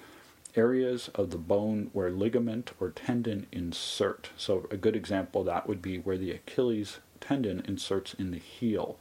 areas 0.57 1.11
of 1.15 1.31
the 1.31 1.39
bone 1.39 1.91
where 1.93 2.11
ligament 2.11 2.73
or 2.81 2.91
tendon 2.91 3.47
insert. 3.53 4.31
So, 4.37 4.67
a 4.71 4.77
good 4.77 4.97
example 4.97 5.45
that 5.45 5.69
would 5.69 5.83
be 5.83 5.99
where 5.99 6.19
the 6.19 6.33
Achilles 6.33 6.99
tendon 7.21 7.63
inserts 7.67 8.15
in 8.15 8.31
the 8.31 8.39
heel. 8.39 8.97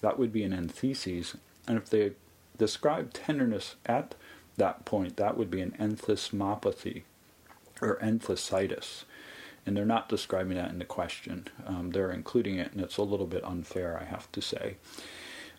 That 0.00 0.18
would 0.18 0.32
be 0.32 0.44
an 0.44 0.52
entheses. 0.52 1.36
And 1.66 1.76
if 1.76 1.90
they 1.90 2.12
describe 2.58 3.12
tenderness 3.12 3.76
at 3.86 4.14
that 4.56 4.84
point, 4.84 5.16
that 5.16 5.36
would 5.36 5.50
be 5.50 5.60
an 5.60 5.74
enthesopathy 5.78 7.04
or 7.80 7.98
enthesitis. 8.02 9.04
And 9.66 9.76
they're 9.76 9.84
not 9.84 10.08
describing 10.08 10.56
that 10.56 10.70
in 10.70 10.78
the 10.78 10.84
question. 10.84 11.48
Um, 11.66 11.90
they're 11.90 12.10
including 12.10 12.58
it, 12.58 12.72
and 12.72 12.80
it's 12.80 12.96
a 12.96 13.02
little 13.02 13.26
bit 13.26 13.44
unfair, 13.44 13.98
I 14.00 14.04
have 14.04 14.30
to 14.32 14.40
say. 14.40 14.76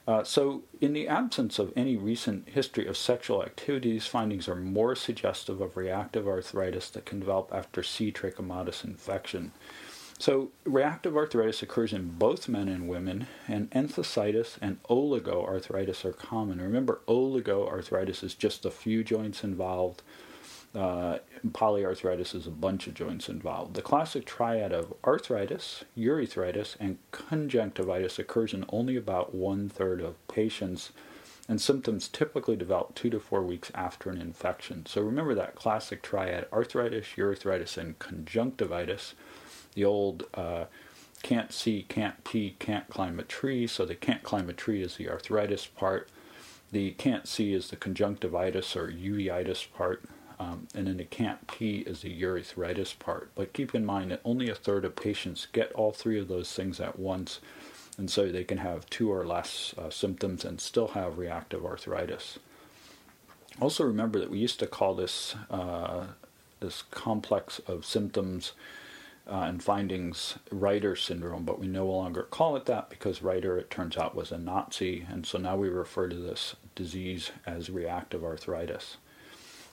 Uh, 0.08 0.24
so, 0.24 0.64
in 0.80 0.94
the 0.94 1.08
absence 1.08 1.60
of 1.60 1.72
any 1.76 1.96
recent 1.96 2.50
history 2.50 2.88
of 2.88 2.98
sexual 2.98 3.44
activities, 3.44 4.08
findings 4.08 4.48
are 4.48 4.56
more 4.56 4.96
suggestive 4.96 5.62
of 5.62 5.78
reactive 5.78 6.28
arthritis 6.28 6.90
that 6.90 7.06
can 7.06 7.20
develop 7.20 7.52
after 7.54 7.84
C. 7.84 8.12
trachomatis 8.12 8.84
infection. 8.84 9.52
So, 10.18 10.50
reactive 10.66 11.16
arthritis 11.16 11.62
occurs 11.62 11.94
in 11.94 12.18
both 12.18 12.50
men 12.50 12.68
and 12.68 12.88
women, 12.88 13.28
and 13.48 13.70
enthesitis 13.72 14.58
and 14.62 14.82
oligoarthritis 14.84 16.04
are 16.04 16.14
common. 16.14 16.60
Remember, 16.62 17.02
oligoarthritis 17.08 18.24
is 18.24 18.34
just 18.34 18.66
a 18.66 18.72
few 18.72 19.04
joints 19.04 19.44
involved. 19.44 20.02
Uh, 20.74 21.18
polyarthritis 21.50 22.34
is 22.34 22.48
a 22.48 22.52
bunch 22.52 22.88
of 22.88 22.94
joints 22.94 23.28
involved. 23.28 23.74
The 23.74 23.82
classic 23.82 24.26
triad 24.26 24.72
of 24.72 24.94
arthritis, 25.04 25.84
urethritis, 25.98 26.78
and 26.80 26.98
conjunctivitis 27.12 28.18
occurs 28.18 28.54
in 28.54 28.64
only 28.70 28.96
about 28.96 29.36
one 29.36 29.68
third 29.68 30.00
of 30.00 30.16
patients, 30.30 30.94
and 31.50 31.60
symptoms 31.60 32.08
typically 32.08 32.56
develop 32.56 32.96
two 32.96 33.10
to 33.10 33.20
four 33.20 33.42
weeks 33.42 33.70
after 33.76 34.10
an 34.10 34.22
infection. 34.22 34.86
So 34.86 35.02
remember 35.02 35.36
that 35.36 35.56
classic 35.56 36.02
triad 36.02 36.46
arthritis, 36.54 37.08
urethritis, 37.18 37.78
and 37.78 38.00
conjunctivitis. 38.00 39.14
The 39.74 39.84
old 39.84 40.24
uh, 40.34 40.66
can't 41.22 41.52
see, 41.52 41.86
can't 41.90 42.24
pee, 42.24 42.56
can't 42.60 42.88
climb 42.90 43.20
a 43.20 43.24
tree. 43.24 43.68
So 43.68 43.86
the 43.86 43.96
can't 43.96 44.24
climb 44.24 44.50
a 44.50 44.54
tree 44.54 44.82
is 44.82 44.96
the 44.96 45.10
arthritis 45.10 45.66
part. 45.66 46.10
The 46.72 46.92
can't 46.92 47.28
see 47.28 47.54
is 47.54 47.70
the 47.70 47.76
conjunctivitis 47.76 48.78
or 48.78 48.90
uveitis 48.90 49.68
part. 49.74 50.06
Um, 50.42 50.68
and 50.74 50.88
then 50.88 50.98
the 50.98 51.04
can't 51.04 51.46
pee 51.46 51.80
is 51.86 52.02
the 52.02 52.22
urethritis 52.22 52.98
part. 52.98 53.30
But 53.36 53.54
keep 53.54 53.76
in 53.76 53.86
mind 53.86 54.10
that 54.10 54.22
only 54.26 54.50
a 54.50 54.56
third 54.56 54.86
of 54.86 54.96
patients 54.96 55.48
get 55.52 55.72
all 55.74 55.92
three 55.92 56.20
of 56.20 56.30
those 56.30 56.52
things 56.52 56.80
at 56.80 56.98
once, 56.98 57.40
and 57.96 58.10
so 58.10 58.28
they 58.28 58.44
can 58.44 58.58
have 58.58 58.90
two 58.90 59.12
or 59.12 59.24
less 59.24 59.76
uh, 59.78 59.92
symptoms 59.92 60.44
and 60.44 60.60
still 60.60 60.90
have 60.90 61.20
reactive 61.20 61.64
arthritis. 61.64 62.40
Also, 63.60 63.84
remember 63.84 64.18
that 64.20 64.32
we 64.32 64.40
used 64.40 64.60
to 64.60 64.66
call 64.66 64.96
this 64.96 65.36
uh, 65.52 66.06
this 66.60 66.84
complex 66.90 67.60
of 67.68 67.86
symptoms 67.86 68.54
uh, 69.28 69.46
and 69.48 69.62
findings 69.62 70.40
Reiter 70.52 70.96
syndrome, 70.96 71.44
but 71.46 71.60
we 71.60 71.68
no 71.68 71.86
longer 71.86 72.24
call 72.24 72.56
it 72.56 72.66
that 72.66 72.90
because 72.90 73.22
Reiter, 73.22 73.60
it 73.60 73.70
turns 73.70 73.96
out, 73.96 74.16
was 74.16 74.32
a 74.32 74.40
Nazi, 74.40 75.06
and 75.08 75.24
so 75.28 75.38
now 75.38 75.56
we 75.56 75.70
refer 75.70 76.08
to 76.08 76.16
this 76.16 76.56
disease 76.74 77.32
as 77.46 77.70
reactive 77.70 78.24
arthritis. 78.24 78.98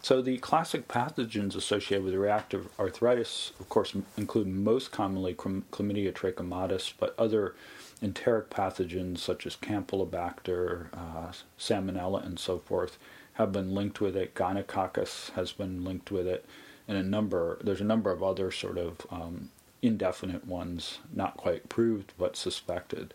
So 0.01 0.23
the 0.23 0.39
classic 0.39 0.89
pathogens 0.89 1.57
associated 1.57 2.05
with 2.05 2.15
reactive 2.15 2.69
arthritis, 2.79 3.53
of 3.59 3.69
course, 3.69 3.95
include 4.17 4.47
most 4.47 4.93
commonly 4.93 5.35
Chlamydia 5.35 6.13
trachomatis, 6.13 6.93
but 6.99 7.15
other 7.19 7.55
enteric 8.01 8.49
pathogens 8.49 9.19
such 9.19 9.45
as 9.47 9.57
Campylobacter, 9.57 10.87
uh, 10.95 11.33
Salmonella, 11.59 12.25
and 12.25 12.39
so 12.39 12.59
forth 12.59 12.97
have 13.35 13.53
been 13.53 13.75
linked 13.75 14.01
with 14.01 14.17
it. 14.17 14.35
Gonococcus 14.35 15.31
has 15.33 15.53
been 15.53 15.85
linked 15.85 16.11
with 16.11 16.27
it, 16.27 16.45
and 16.87 16.97
a 16.97 17.03
number. 17.03 17.59
There's 17.63 17.81
a 17.81 17.85
number 17.85 18.11
of 18.11 18.23
other 18.23 18.51
sort 18.51 18.79
of 18.79 19.07
um, 19.11 19.51
indefinite 19.83 20.47
ones, 20.47 20.99
not 21.13 21.37
quite 21.37 21.69
proved 21.69 22.13
but 22.19 22.37
suspected. 22.37 23.15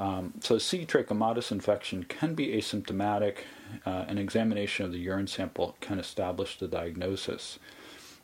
Um, 0.00 0.32
so 0.40 0.56
C. 0.56 0.86
trachomatis 0.86 1.52
infection 1.52 2.04
can 2.04 2.34
be 2.34 2.48
asymptomatic. 2.48 3.40
Uh, 3.84 4.06
an 4.08 4.16
examination 4.16 4.86
of 4.86 4.92
the 4.92 4.98
urine 4.98 5.26
sample 5.26 5.76
can 5.80 5.98
establish 5.98 6.58
the 6.58 6.66
diagnosis. 6.66 7.58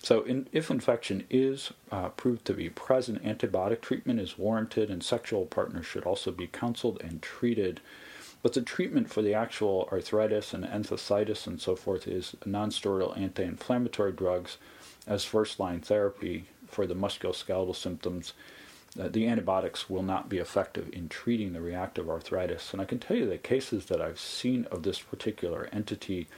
So, 0.02 0.22
in, 0.22 0.48
if 0.52 0.70
infection 0.70 1.24
is 1.30 1.72
uh, 1.92 2.08
proved 2.10 2.44
to 2.46 2.54
be 2.54 2.70
present, 2.70 3.22
antibiotic 3.22 3.82
treatment 3.82 4.20
is 4.20 4.38
warranted, 4.38 4.90
and 4.90 5.02
sexual 5.02 5.46
partners 5.46 5.84
should 5.86 6.04
also 6.04 6.30
be 6.30 6.46
counseled 6.46 7.00
and 7.02 7.20
treated. 7.20 7.80
But 8.42 8.54
the 8.54 8.62
treatment 8.62 9.10
for 9.10 9.22
the 9.22 9.34
actual 9.34 9.88
arthritis 9.92 10.54
and 10.54 10.64
enthesitis 10.64 11.46
and 11.46 11.60
so 11.60 11.76
forth 11.76 12.06
is 12.06 12.36
nonsteroidal 12.46 13.18
anti 13.18 13.42
inflammatory 13.42 14.12
drugs 14.12 14.56
as 15.06 15.24
first 15.24 15.60
line 15.60 15.80
therapy 15.80 16.46
for 16.66 16.86
the 16.86 16.94
musculoskeletal 16.94 17.76
symptoms 17.76 18.32
uh, 19.00 19.08
the 19.08 19.26
antibiotics 19.26 19.90
will 19.90 20.02
not 20.02 20.28
be 20.28 20.38
effective 20.38 20.88
in 20.92 21.08
treating 21.08 21.52
the 21.52 21.60
reactive 21.60 22.08
arthritis. 22.08 22.72
And 22.72 22.80
I 22.80 22.84
can 22.84 22.98
tell 22.98 23.16
you 23.16 23.28
the 23.28 23.38
cases 23.38 23.86
that 23.86 24.00
I've 24.00 24.20
seen 24.20 24.66
of 24.70 24.82
this 24.82 25.00
particular 25.00 25.68
entity, 25.72 26.28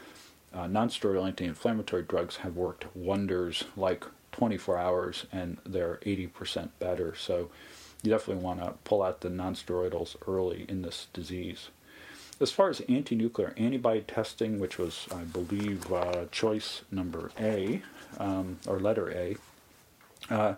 uh, 0.53 0.65
nonsteroidal 0.65 1.27
anti-inflammatory 1.27 2.03
drugs 2.03 2.37
have 2.37 2.57
worked 2.57 2.87
wonders, 2.97 3.65
like 3.77 4.05
24 4.33 4.79
hours, 4.79 5.27
and 5.33 5.59
they're 5.65 5.99
80% 6.05 6.71
better. 6.79 7.15
So 7.15 7.51
you 8.03 8.11
definitely 8.11 8.43
want 8.43 8.61
to 8.61 8.75
pull 8.85 9.03
out 9.03 9.21
the 9.21 9.29
nonsteroidals 9.29 10.17
early 10.27 10.65
in 10.69 10.83
this 10.83 11.09
disease. 11.13 11.69
As 12.41 12.53
far 12.53 12.69
as 12.69 12.81
anti-nuclear 12.83 13.53
antibody 13.57 14.03
testing, 14.03 14.61
which 14.61 14.79
was, 14.79 15.09
I 15.13 15.25
believe, 15.25 15.93
uh, 15.93 16.27
choice 16.31 16.83
number 16.91 17.33
A, 17.39 17.83
um, 18.19 18.61
or 18.67 18.79
letter 18.79 19.11
A, 19.11 19.37
uh, 20.31 20.55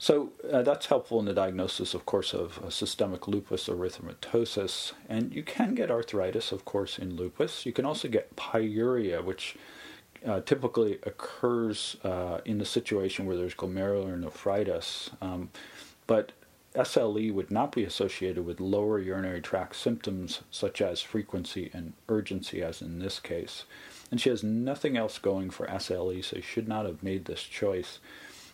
so 0.00 0.32
uh, 0.50 0.62
that's 0.62 0.86
helpful 0.86 1.20
in 1.20 1.26
the 1.26 1.34
diagnosis, 1.34 1.92
of 1.92 2.06
course, 2.06 2.32
of 2.32 2.58
uh, 2.58 2.70
systemic 2.70 3.28
lupus 3.28 3.68
erythematosus. 3.68 4.94
And 5.10 5.34
you 5.34 5.42
can 5.42 5.74
get 5.74 5.90
arthritis, 5.90 6.52
of 6.52 6.64
course, 6.64 6.98
in 6.98 7.16
lupus. 7.16 7.66
You 7.66 7.72
can 7.74 7.84
also 7.84 8.08
get 8.08 8.34
pyuria, 8.34 9.22
which 9.22 9.56
uh, 10.26 10.40
typically 10.40 11.00
occurs 11.02 11.98
uh, 12.02 12.40
in 12.46 12.56
the 12.56 12.64
situation 12.64 13.26
where 13.26 13.36
there's 13.36 13.54
glomerular 13.54 14.18
nephritis. 14.18 15.10
Um, 15.20 15.50
but 16.06 16.32
SLE 16.74 17.30
would 17.34 17.50
not 17.50 17.72
be 17.72 17.84
associated 17.84 18.46
with 18.46 18.58
lower 18.58 18.98
urinary 18.98 19.42
tract 19.42 19.76
symptoms 19.76 20.40
such 20.50 20.80
as 20.80 21.02
frequency 21.02 21.70
and 21.74 21.92
urgency, 22.08 22.62
as 22.62 22.80
in 22.80 23.00
this 23.00 23.20
case. 23.20 23.64
and 24.10 24.18
she 24.18 24.30
has 24.30 24.42
nothing 24.42 24.96
else 24.96 25.18
going 25.18 25.50
for 25.50 25.66
SLE, 25.66 26.24
so 26.24 26.36
she 26.36 26.42
should 26.42 26.68
not 26.68 26.86
have 26.86 27.02
made 27.02 27.26
this 27.26 27.42
choice. 27.42 27.98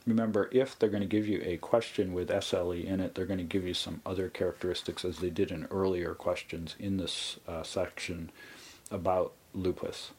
Remember, 0.06 0.48
if 0.52 0.78
they're 0.78 0.88
going 0.88 1.02
to 1.02 1.08
give 1.08 1.26
you 1.26 1.42
a 1.44 1.56
question 1.56 2.14
with 2.14 2.28
SLE 2.28 2.84
in 2.84 3.00
it, 3.00 3.14
they're 3.14 3.26
going 3.26 3.38
to 3.38 3.44
give 3.44 3.66
you 3.66 3.74
some 3.74 4.00
other 4.06 4.28
characteristics, 4.28 5.04
as 5.04 5.18
they 5.18 5.30
did 5.30 5.50
in 5.50 5.66
earlier 5.70 6.14
questions 6.14 6.76
in 6.78 6.96
this 6.96 7.38
uh, 7.48 7.64
section 7.64 8.30
about 8.90 9.32
lupus. 9.52 10.12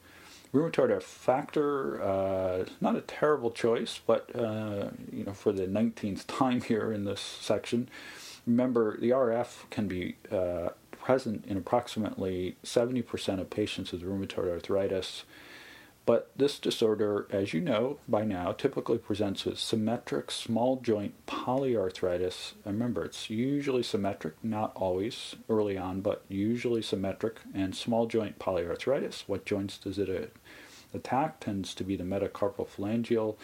Rheumatoid 0.52 1.02
factor, 1.02 2.02
uh, 2.02 2.64
not 2.80 2.96
a 2.96 3.00
terrible 3.02 3.50
choice, 3.50 4.00
but 4.06 4.34
uh, 4.34 4.90
you 5.10 5.24
know, 5.24 5.32
for 5.32 5.52
the 5.52 5.66
19th 5.66 6.26
time 6.26 6.60
here 6.60 6.92
in 6.92 7.04
this 7.04 7.20
section, 7.20 7.88
remember 8.46 8.98
the 8.98 9.10
RF 9.10 9.68
can 9.70 9.88
be 9.88 10.16
uh, 10.30 10.70
present 10.92 11.44
in 11.46 11.56
approximately 11.56 12.56
70% 12.64 13.40
of 13.40 13.50
patients 13.50 13.92
with 13.92 14.02
rheumatoid 14.02 14.50
arthritis. 14.50 15.24
But 16.08 16.30
this 16.34 16.58
disorder, 16.58 17.26
as 17.28 17.52
you 17.52 17.60
know 17.60 17.98
by 18.08 18.24
now, 18.24 18.52
typically 18.52 18.96
presents 18.96 19.44
with 19.44 19.58
symmetric 19.58 20.30
small 20.30 20.80
joint 20.80 21.12
polyarthritis. 21.26 22.54
Remember, 22.64 23.04
it's 23.04 23.28
usually 23.28 23.82
symmetric, 23.82 24.42
not 24.42 24.72
always 24.74 25.36
early 25.50 25.76
on, 25.76 26.00
but 26.00 26.24
usually 26.26 26.80
symmetric 26.80 27.40
and 27.52 27.76
small 27.76 28.06
joint 28.06 28.38
polyarthritis. 28.38 29.24
What 29.26 29.44
joints 29.44 29.76
does 29.76 29.98
it 29.98 30.34
attack? 30.94 31.40
Tends 31.40 31.74
to 31.74 31.84
be 31.84 31.94
the 31.94 32.04
metacarpophalangeal 32.04 33.36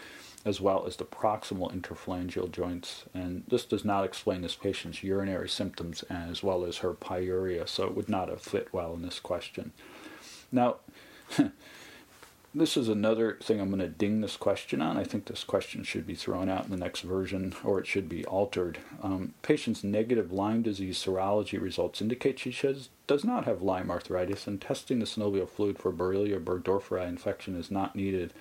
as 0.47 0.59
well 0.59 0.87
as 0.87 0.97
the 0.97 1.04
proximal 1.04 1.71
interphalangeal 1.71 2.50
joints. 2.50 3.04
And 3.12 3.44
this 3.47 3.66
does 3.66 3.85
not 3.85 4.04
explain 4.04 4.40
this 4.40 4.56
patient's 4.56 5.02
urinary 5.02 5.50
symptoms 5.50 6.02
as 6.04 6.42
well 6.42 6.64
as 6.64 6.78
her 6.78 6.94
pyuria, 6.94 7.68
so 7.68 7.85
it 7.85 7.94
would 7.94 8.09
not 8.09 8.30
have 8.30 8.40
fit 8.40 8.73
well 8.73 8.94
in 8.94 9.02
this 9.02 9.21
question. 9.21 9.73
Now, 10.50 10.76
this 12.54 12.76
is 12.76 12.88
another 12.88 13.37
thing 13.42 13.61
I'm 13.61 13.68
going 13.68 13.80
to 13.80 13.88
ding 13.88 14.20
this 14.20 14.37
question 14.37 14.80
on. 14.80 14.96
I 14.96 15.02
think 15.02 15.25
this 15.25 15.42
question 15.42 15.82
should 15.82 16.06
be 16.06 16.14
thrown 16.14 16.49
out 16.49 16.64
in 16.64 16.70
the 16.70 16.76
next 16.76 17.00
version 17.00 17.52
or 17.64 17.80
it 17.80 17.87
should 17.87 18.08
be 18.08 18.25
altered. 18.26 18.78
Um, 19.02 19.34
patient's 19.42 19.82
negative 19.82 20.30
Lyme 20.30 20.62
disease 20.62 20.96
serology 20.96 21.61
results 21.61 22.00
indicate 22.00 22.38
she 22.38 22.52
has, 22.52 22.90
does 23.08 23.25
not 23.25 23.44
have 23.44 23.61
Lyme 23.61 23.90
arthritis, 23.90 24.46
and 24.46 24.61
testing 24.61 25.00
the 25.00 25.04
synovial 25.06 25.49
fluid 25.49 25.80
for 25.80 25.92
Borrelia 25.92 26.42
burgdorferi 26.42 27.08
infection 27.08 27.56
is 27.56 27.73
not 27.73 27.96
needed. 27.96 28.32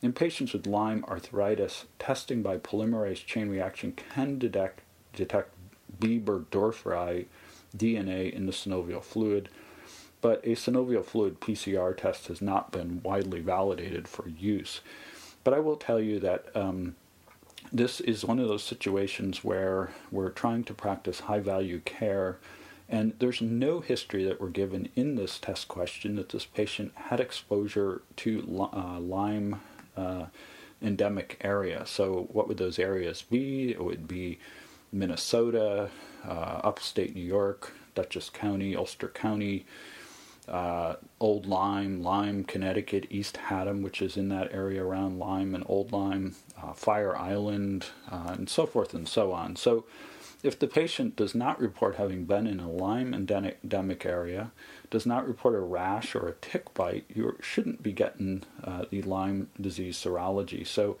In 0.00 0.12
patients 0.12 0.52
with 0.52 0.66
Lyme 0.66 1.04
arthritis, 1.08 1.86
testing 1.98 2.42
by 2.42 2.58
polymerase 2.58 3.26
chain 3.26 3.48
reaction 3.48 3.92
can 3.92 4.38
detect, 4.38 4.82
detect 5.12 5.50
B. 5.98 6.20
burgdorferi 6.20 7.26
DNA 7.76 8.32
in 8.32 8.46
the 8.46 8.52
synovial 8.52 9.02
fluid 9.02 9.48
but 10.26 10.40
a 10.42 10.56
synovial 10.56 11.04
fluid 11.04 11.38
PCR 11.40 11.96
test 11.96 12.26
has 12.26 12.42
not 12.42 12.72
been 12.72 13.00
widely 13.04 13.38
validated 13.38 14.08
for 14.08 14.28
use. 14.28 14.80
But 15.44 15.54
I 15.54 15.60
will 15.60 15.76
tell 15.76 16.00
you 16.00 16.18
that 16.18 16.46
um, 16.52 16.96
this 17.72 18.00
is 18.00 18.24
one 18.24 18.40
of 18.40 18.48
those 18.48 18.64
situations 18.64 19.44
where 19.44 19.90
we're 20.10 20.30
trying 20.30 20.64
to 20.64 20.74
practice 20.74 21.20
high 21.20 21.38
value 21.38 21.78
care, 21.84 22.38
and 22.88 23.12
there's 23.20 23.40
no 23.40 23.78
history 23.78 24.24
that 24.24 24.40
we're 24.40 24.48
given 24.48 24.88
in 24.96 25.14
this 25.14 25.38
test 25.38 25.68
question 25.68 26.16
that 26.16 26.30
this 26.30 26.44
patient 26.44 26.90
had 26.96 27.20
exposure 27.20 28.02
to 28.16 28.68
uh, 28.72 28.98
Lyme 28.98 29.60
uh, 29.96 30.24
endemic 30.82 31.38
area. 31.40 31.86
So, 31.86 32.26
what 32.32 32.48
would 32.48 32.58
those 32.58 32.80
areas 32.80 33.22
be? 33.22 33.70
It 33.70 33.84
would 33.84 34.08
be 34.08 34.40
Minnesota, 34.90 35.88
uh, 36.26 36.60
upstate 36.64 37.14
New 37.14 37.22
York, 37.22 37.74
Dutchess 37.94 38.28
County, 38.28 38.74
Ulster 38.74 39.06
County 39.06 39.64
uh, 40.48 40.94
Old 41.20 41.46
Lyme, 41.46 42.02
Lyme, 42.02 42.44
Connecticut, 42.44 43.06
East 43.10 43.36
Haddam, 43.36 43.82
which 43.82 44.00
is 44.00 44.16
in 44.16 44.28
that 44.28 44.52
area 44.52 44.84
around 44.84 45.18
Lyme 45.18 45.54
and 45.54 45.64
Old 45.66 45.92
Lyme, 45.92 46.36
uh, 46.62 46.72
Fire 46.72 47.16
Island, 47.16 47.86
uh, 48.10 48.34
and 48.38 48.48
so 48.48 48.66
forth 48.66 48.94
and 48.94 49.08
so 49.08 49.32
on. 49.32 49.56
So, 49.56 49.84
if 50.42 50.58
the 50.58 50.68
patient 50.68 51.16
does 51.16 51.34
not 51.34 51.58
report 51.58 51.96
having 51.96 52.24
been 52.24 52.46
in 52.46 52.60
a 52.60 52.70
Lyme 52.70 53.14
endemic 53.14 54.06
area, 54.06 54.52
does 54.90 55.06
not 55.06 55.26
report 55.26 55.54
a 55.54 55.60
rash 55.60 56.14
or 56.14 56.28
a 56.28 56.34
tick 56.34 56.72
bite, 56.74 57.04
you 57.12 57.36
shouldn't 57.40 57.82
be 57.82 57.92
getting 57.92 58.44
uh, 58.62 58.84
the 58.90 59.02
Lyme 59.02 59.48
disease 59.60 59.96
serology. 59.96 60.64
So, 60.66 60.98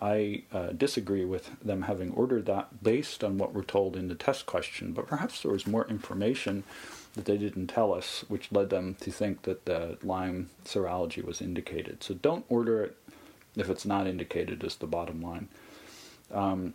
I 0.00 0.42
uh, 0.52 0.68
disagree 0.68 1.24
with 1.24 1.58
them 1.60 1.82
having 1.82 2.12
ordered 2.12 2.46
that 2.46 2.82
based 2.82 3.24
on 3.24 3.38
what 3.38 3.54
we're 3.54 3.62
told 3.62 3.96
in 3.96 4.08
the 4.08 4.14
test 4.14 4.44
question, 4.44 4.92
but 4.92 5.06
perhaps 5.06 5.42
there 5.42 5.52
was 5.52 5.66
more 5.66 5.88
information 5.88 6.64
that 7.16 7.24
they 7.24 7.38
didn't 7.38 7.66
tell 7.66 7.92
us, 7.92 8.24
which 8.28 8.52
led 8.52 8.70
them 8.70 8.96
to 9.00 9.10
think 9.10 9.42
that 9.42 9.64
the 9.64 9.98
Lyme 10.02 10.50
serology 10.64 11.24
was 11.24 11.40
indicated. 11.40 12.04
So 12.04 12.14
don't 12.14 12.44
order 12.48 12.84
it 12.84 12.96
if 13.56 13.70
it's 13.70 13.86
not 13.86 14.06
indicated, 14.06 14.62
is 14.62 14.76
the 14.76 14.86
bottom 14.86 15.22
line. 15.22 15.48
Um, 16.30 16.74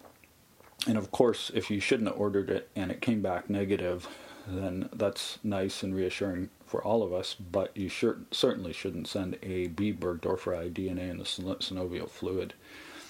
and 0.88 0.98
of 0.98 1.12
course, 1.12 1.52
if 1.54 1.70
you 1.70 1.80
shouldn't 1.80 2.10
have 2.10 2.20
ordered 2.20 2.50
it 2.50 2.70
and 2.76 2.92
it 2.92 3.02
came 3.02 3.22
back 3.22 3.50
negative, 3.50 4.08
then 4.48 4.90
that's 4.92 5.38
nice 5.44 5.84
and 5.84 5.96
reassuring 5.96 6.50
for 6.66 6.84
all 6.84 7.04
of 7.04 7.14
us, 7.14 7.36
but 7.36 7.76
you 7.78 7.90
sure, 7.90 8.18
certainly 8.32 8.74
shouldn't 8.74 9.08
send 9.08 9.38
a 9.44 9.68
B. 9.68 9.94
burgdorferi 9.94 10.72
DNA 10.74 11.12
in 11.12 11.18
the 11.18 11.24
synovial 11.24 12.10
fluid. 12.10 12.54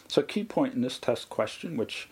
So, 0.08 0.22
key 0.22 0.44
point 0.44 0.74
in 0.74 0.82
this 0.82 0.98
test 0.98 1.30
question, 1.30 1.78
which 1.78 2.10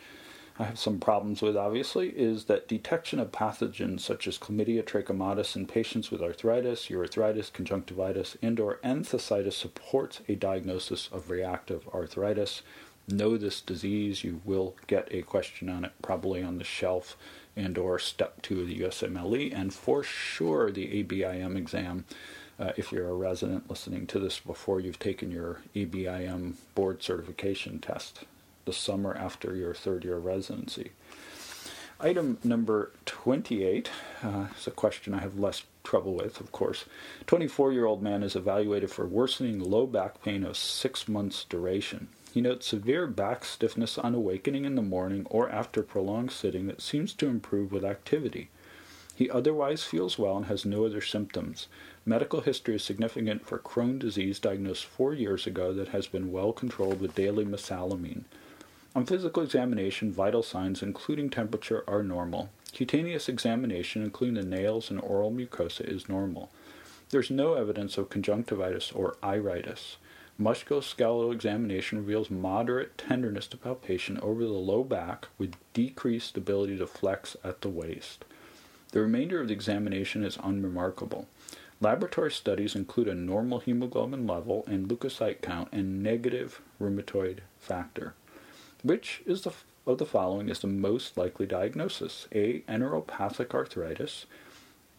I 0.61 0.65
have 0.65 0.77
some 0.77 0.99
problems 0.99 1.41
with, 1.41 1.55
obviously, 1.55 2.09
is 2.09 2.45
that 2.45 2.67
detection 2.67 3.17
of 3.21 3.31
pathogens 3.31 4.01
such 4.01 4.27
as 4.27 4.37
chlamydia 4.37 4.83
trachomatis 4.83 5.55
in 5.55 5.65
patients 5.65 6.11
with 6.11 6.21
arthritis, 6.21 6.87
urethritis, 6.87 7.49
conjunctivitis, 7.53 8.35
and/or 8.41 8.77
enthesitis 8.83 9.53
supports 9.53 10.19
a 10.27 10.35
diagnosis 10.35 11.07
of 11.13 11.29
reactive 11.29 11.87
arthritis. 11.93 12.61
Know 13.07 13.37
this 13.37 13.61
disease. 13.61 14.25
You 14.25 14.41
will 14.43 14.75
get 14.87 15.07
a 15.11 15.21
question 15.21 15.69
on 15.69 15.85
it, 15.85 15.93
probably 16.01 16.43
on 16.43 16.57
the 16.57 16.65
shelf 16.65 17.15
and/or 17.55 17.97
step 17.97 18.41
two 18.41 18.59
of 18.59 18.67
the 18.67 18.81
USMLE, 18.81 19.53
and 19.53 19.73
for 19.73 20.03
sure 20.03 20.71
the 20.71 21.01
ABIM 21.01 21.55
exam. 21.55 22.03
Uh, 22.59 22.73
if 22.75 22.91
you're 22.91 23.07
a 23.07 23.13
resident 23.13 23.69
listening 23.69 24.05
to 24.07 24.19
this 24.19 24.41
before 24.41 24.81
you've 24.81 24.99
taken 24.99 25.31
your 25.31 25.61
ABIM 25.73 26.55
board 26.75 27.01
certification 27.01 27.79
test 27.79 28.25
the 28.69 28.73
summer 28.73 29.15
after 29.15 29.55
your 29.55 29.73
third 29.73 30.05
year 30.05 30.19
residency. 30.19 30.91
Item 31.99 32.37
number 32.43 32.91
28 33.07 33.89
uh, 34.21 34.45
is 34.55 34.67
a 34.67 34.71
question 34.71 35.15
I 35.15 35.21
have 35.21 35.39
less 35.39 35.63
trouble 35.83 36.13
with, 36.13 36.39
of 36.39 36.51
course. 36.51 36.85
24 37.25 37.73
year 37.73 37.85
old 37.87 38.03
man 38.03 38.21
is 38.21 38.35
evaluated 38.35 38.91
for 38.91 39.07
worsening 39.07 39.59
low 39.59 39.87
back 39.87 40.21
pain 40.21 40.43
of 40.43 40.55
six 40.55 41.07
months' 41.07 41.45
duration. 41.45 42.09
He 42.31 42.41
notes 42.41 42.67
severe 42.67 43.07
back 43.07 43.43
stiffness 43.43 43.97
on 43.97 44.13
awakening 44.13 44.65
in 44.65 44.75
the 44.75 44.83
morning 44.83 45.25
or 45.31 45.49
after 45.49 45.81
prolonged 45.81 46.29
sitting 46.29 46.67
that 46.67 46.79
seems 46.79 47.11
to 47.15 47.27
improve 47.27 47.71
with 47.71 47.83
activity. 47.83 48.49
He 49.15 49.31
otherwise 49.31 49.83
feels 49.83 50.19
well 50.19 50.37
and 50.37 50.45
has 50.45 50.63
no 50.63 50.85
other 50.85 51.01
symptoms. 51.01 51.67
Medical 52.05 52.41
history 52.41 52.75
is 52.75 52.83
significant 52.83 53.45
for 53.47 53.57
Crohn 53.57 53.97
disease 53.97 54.37
diagnosed 54.37 54.85
four 54.85 55.15
years 55.15 55.47
ago 55.47 55.73
that 55.73 55.89
has 55.89 56.05
been 56.07 56.31
well 56.31 56.53
controlled 56.53 57.01
with 57.01 57.15
daily 57.15 57.43
mesalamine. 57.43 58.23
On 58.95 59.05
physical 59.05 59.43
examination, 59.43 60.11
vital 60.11 60.41
signs, 60.41 60.81
including 60.81 61.29
temperature, 61.29 61.83
are 61.87 62.01
normal. 62.01 62.49
Cutaneous 62.73 63.29
examination, 63.29 64.03
including 64.03 64.35
the 64.35 64.43
nails 64.43 64.89
and 64.89 64.99
oral 65.01 65.31
mucosa, 65.31 65.81
is 65.81 66.09
normal. 66.09 66.49
There's 67.11 67.29
no 67.29 67.53
evidence 67.53 67.97
of 67.97 68.09
conjunctivitis 68.09 68.91
or 68.91 69.17
iritis. 69.23 69.97
Musculoskeletal 70.39 71.33
examination 71.33 71.99
reveals 71.99 72.31
moderate 72.31 72.97
tenderness 72.97 73.45
to 73.47 73.57
palpation 73.57 74.17
over 74.21 74.43
the 74.43 74.49
low 74.49 74.83
back 74.83 75.27
with 75.37 75.55
decreased 75.73 76.37
ability 76.37 76.77
to 76.77 76.87
flex 76.87 77.35
at 77.43 77.61
the 77.61 77.69
waist. 77.69 78.25
The 78.91 79.01
remainder 79.01 79.39
of 79.41 79.49
the 79.49 79.53
examination 79.53 80.23
is 80.23 80.39
unremarkable. 80.41 81.27
Laboratory 81.81 82.31
studies 82.31 82.75
include 82.75 83.07
a 83.07 83.15
normal 83.15 83.59
hemoglobin 83.59 84.25
level 84.25 84.63
and 84.65 84.87
leukocyte 84.87 85.41
count 85.41 85.69
and 85.71 86.01
negative 86.01 86.61
rheumatoid 86.81 87.39
factor. 87.59 88.13
Which 88.83 89.21
is 89.25 89.41
the, 89.41 89.51
of 89.85 89.97
the 89.97 90.05
following 90.05 90.49
is 90.49 90.59
the 90.59 90.67
most 90.67 91.17
likely 91.17 91.45
diagnosis? 91.45 92.27
A. 92.31 92.61
Enteropathic 92.61 93.53
arthritis. 93.53 94.25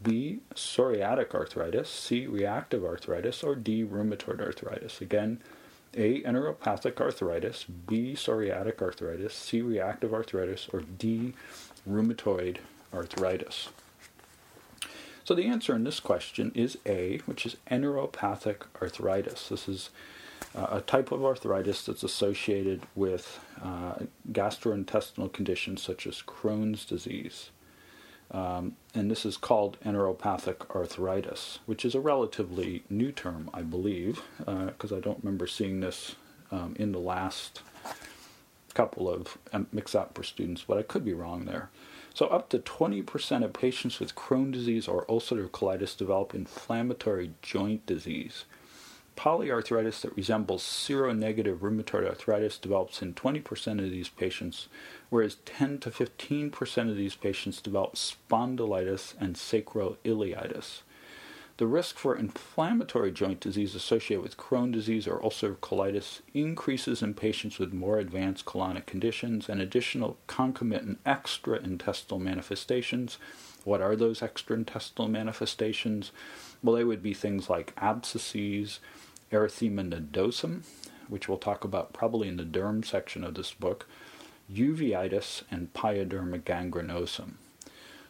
B. 0.03 0.41
Psoriatic 0.55 1.35
arthritis. 1.35 1.89
C. 1.89 2.27
Reactive 2.27 2.85
arthritis. 2.85 3.43
Or 3.43 3.55
D. 3.55 3.85
Rheumatoid 3.85 4.41
arthritis. 4.41 5.01
Again, 5.01 5.41
A. 5.95 6.23
Enteropathic 6.23 7.01
arthritis. 7.01 7.65
B. 7.65 8.13
Psoriatic 8.15 8.83
arthritis. 8.83 9.35
C. 9.35 9.63
Reactive 9.63 10.13
arthritis. 10.13 10.69
Or 10.73 10.81
D. 10.81 11.35
Rheumatoid 11.89 12.59
arthritis. 12.93 13.69
So 15.25 15.35
the 15.35 15.47
answer 15.47 15.77
in 15.77 15.85
this 15.85 16.01
question 16.01 16.51
is 16.55 16.77
A, 16.87 17.19
which 17.25 17.47
is 17.47 17.57
enteropathic 17.71 18.63
arthritis. 18.83 19.49
This 19.49 19.69
is 19.69 19.91
a 20.55 20.81
type 20.81 21.13
of 21.13 21.25
arthritis 21.25 21.85
that's 21.85 22.03
associated 22.03 22.83
with 22.95 23.39
uh, 23.63 23.95
gastrointestinal 24.33 25.33
conditions 25.33 25.83
such 25.83 26.07
as 26.07 26.23
Crohn's 26.23 26.85
disease. 26.85 27.51
Um, 28.33 28.77
and 28.95 29.11
this 29.11 29.25
is 29.25 29.37
called 29.37 29.79
enteropathic 29.85 30.71
arthritis, 30.75 31.59
which 31.67 31.85
is 31.85 31.95
a 31.95 32.01
relatively 32.01 32.85
new 32.89 33.11
term, 33.11 33.51
I 33.53 33.63
believe, 33.63 34.23
because 34.39 34.93
uh, 34.93 34.97
I 34.97 35.01
don't 35.01 35.19
remember 35.23 35.47
seeing 35.47 35.81
this 35.81 36.15
um, 36.53 36.75
in 36.79 36.93
the 36.93 37.01
last 37.01 37.63
couple 38.75 39.09
of 39.09 39.37
um, 39.53 39.67
for 40.15 40.23
students, 40.23 40.65
but 40.67 40.79
I 40.79 40.83
could 40.83 41.05
be 41.05 41.13
wrong 41.13 41.45
there. 41.45 41.71
So, 42.15 42.27
up 42.27 42.49
to 42.51 42.59
20% 42.59 43.45
of 43.45 43.53
patients 43.53 44.01
with 44.01 44.15
Crohn's 44.15 44.53
disease 44.53 44.89
or 44.89 45.07
ulcerative 45.07 45.51
colitis 45.51 45.97
develop 45.97 46.35
inflammatory 46.35 47.33
joint 47.41 47.87
disease. 47.87 48.45
Polyarthritis 49.21 50.01
that 50.01 50.17
resembles 50.17 50.63
seronegative 50.63 51.59
rheumatoid 51.59 52.09
arthritis 52.09 52.57
develops 52.57 53.03
in 53.03 53.13
20% 53.13 53.73
of 53.79 53.91
these 53.91 54.09
patients, 54.09 54.69
whereas 55.11 55.37
10 55.45 55.77
to 55.81 55.91
15% 55.91 56.89
of 56.89 56.97
these 56.97 57.17
patients 57.17 57.61
develop 57.61 57.97
spondylitis 57.97 59.13
and 59.21 59.37
sacroiliitis. 59.37 60.81
The 61.59 61.67
risk 61.67 61.99
for 61.99 62.17
inflammatory 62.17 63.13
joint 63.13 63.41
disease 63.41 63.75
associated 63.75 64.23
with 64.23 64.39
Crohn's 64.39 64.73
disease 64.73 65.07
or 65.07 65.21
ulcerative 65.21 65.59
colitis 65.59 66.21
increases 66.33 67.03
in 67.03 67.13
patients 67.13 67.59
with 67.59 67.75
more 67.75 67.99
advanced 67.99 68.47
colonic 68.47 68.87
conditions 68.87 69.51
and 69.51 69.61
additional 69.61 70.17
concomitant 70.29 71.05
extraintestinal 71.05 72.19
manifestations. 72.19 73.19
What 73.65 73.83
are 73.83 73.97
those 73.97 74.21
extraintestinal 74.21 75.11
manifestations? 75.11 76.11
Well, 76.63 76.77
they 76.77 76.85
would 76.85 77.03
be 77.03 77.13
things 77.13 77.51
like 77.51 77.75
abscesses, 77.77 78.79
erythema 79.33 79.89
nodosum, 79.89 80.63
which 81.09 81.29
we'll 81.29 81.39
talk 81.39 81.65
about 81.65 81.93
probably 81.93 82.29
in 82.29 82.37
the 82.37 82.45
derm 82.45 82.85
section 82.85 83.25
of 83.25 83.35
this 83.35 83.53
book, 83.53 83.87
uveitis, 84.53 85.43
and 85.51 85.73
pyoderma 85.75 86.41
gangrenosum. 86.43 87.35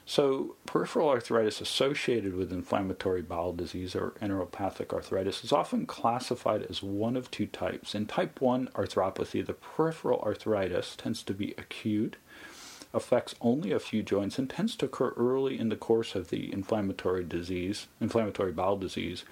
So, 0.07 0.57
peripheral 0.67 1.09
arthritis 1.09 1.61
associated 1.61 2.35
with 2.35 2.53
inflammatory 2.53 3.23
bowel 3.23 3.53
disease 3.53 3.95
or 3.95 4.15
enteropathic 4.21 4.93
arthritis 4.93 5.45
is 5.45 5.53
often 5.53 5.87
classified 5.87 6.67
as 6.69 6.83
one 6.83 7.17
of 7.17 7.31
two 7.31 7.47
types. 7.47 7.95
In 7.95 8.07
type 8.07 8.41
1 8.41 8.71
arthropathy, 8.75 9.47
the 9.47 9.53
peripheral 9.53 10.21
arthritis 10.23 10.97
tends 10.97 11.23
to 11.23 11.33
be 11.33 11.55
acute, 11.57 12.17
affects 12.93 13.37
only 13.41 13.71
a 13.71 13.79
few 13.79 14.03
joints, 14.03 14.37
and 14.37 14.51
tends 14.51 14.75
to 14.77 14.87
occur 14.87 15.11
early 15.17 15.57
in 15.57 15.69
the 15.69 15.77
course 15.77 16.17
of 16.17 16.31
the 16.31 16.53
inflammatory 16.53 17.23
disease, 17.23 17.87
inflammatory 18.01 18.51
bowel 18.51 18.79
disease, 18.79 19.25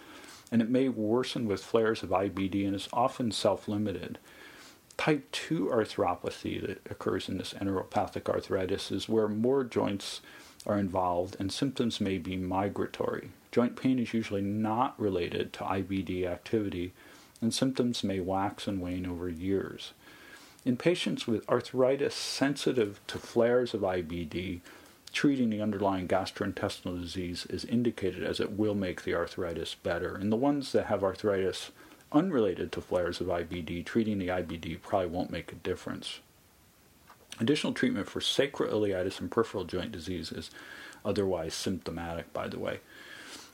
and 0.50 0.62
it 0.62 0.70
may 0.70 0.88
worsen 0.88 1.46
with 1.46 1.64
flares 1.64 2.02
of 2.02 2.10
IBD 2.10 2.66
and 2.66 2.74
is 2.74 2.88
often 2.92 3.30
self 3.32 3.68
limited. 3.68 4.18
Type 4.96 5.30
2 5.30 5.66
arthropathy 5.66 6.60
that 6.60 6.80
occurs 6.90 7.28
in 7.28 7.38
this 7.38 7.54
enteropathic 7.54 8.28
arthritis 8.28 8.90
is 8.90 9.08
where 9.08 9.28
more 9.28 9.62
joints 9.62 10.20
are 10.66 10.78
involved 10.78 11.36
and 11.38 11.52
symptoms 11.52 12.00
may 12.00 12.18
be 12.18 12.36
migratory. 12.36 13.30
Joint 13.52 13.76
pain 13.76 13.98
is 13.98 14.12
usually 14.12 14.42
not 14.42 14.98
related 15.00 15.52
to 15.54 15.60
IBD 15.60 16.26
activity, 16.26 16.92
and 17.40 17.54
symptoms 17.54 18.04
may 18.04 18.20
wax 18.20 18.66
and 18.66 18.80
wane 18.80 19.06
over 19.06 19.28
years. 19.28 19.92
In 20.64 20.76
patients 20.76 21.26
with 21.26 21.48
arthritis 21.48 22.14
sensitive 22.14 23.00
to 23.06 23.18
flares 23.18 23.72
of 23.72 23.80
IBD, 23.80 24.60
treating 25.08 25.50
the 25.50 25.60
underlying 25.60 26.08
gastrointestinal 26.08 27.00
disease 27.00 27.46
is 27.46 27.64
indicated 27.64 28.22
as 28.22 28.40
it 28.40 28.52
will 28.52 28.74
make 28.74 29.02
the 29.02 29.14
arthritis 29.14 29.74
better. 29.74 30.18
In 30.18 30.30
the 30.30 30.36
ones 30.36 30.72
that 30.72 30.86
have 30.86 31.04
arthritis 31.04 31.70
unrelated 32.12 32.72
to 32.72 32.80
flares 32.80 33.20
of 33.20 33.26
IBD, 33.26 33.84
treating 33.84 34.18
the 34.18 34.28
IBD 34.28 34.80
probably 34.82 35.08
won't 35.08 35.30
make 35.30 35.52
a 35.52 35.56
difference. 35.56 36.20
Additional 37.40 37.72
treatment 37.72 38.08
for 38.08 38.20
sacroiliitis 38.20 39.20
and 39.20 39.30
peripheral 39.30 39.64
joint 39.64 39.92
disease 39.92 40.32
is 40.32 40.50
otherwise 41.04 41.54
symptomatic, 41.54 42.32
by 42.32 42.48
the 42.48 42.58
way. 42.58 42.80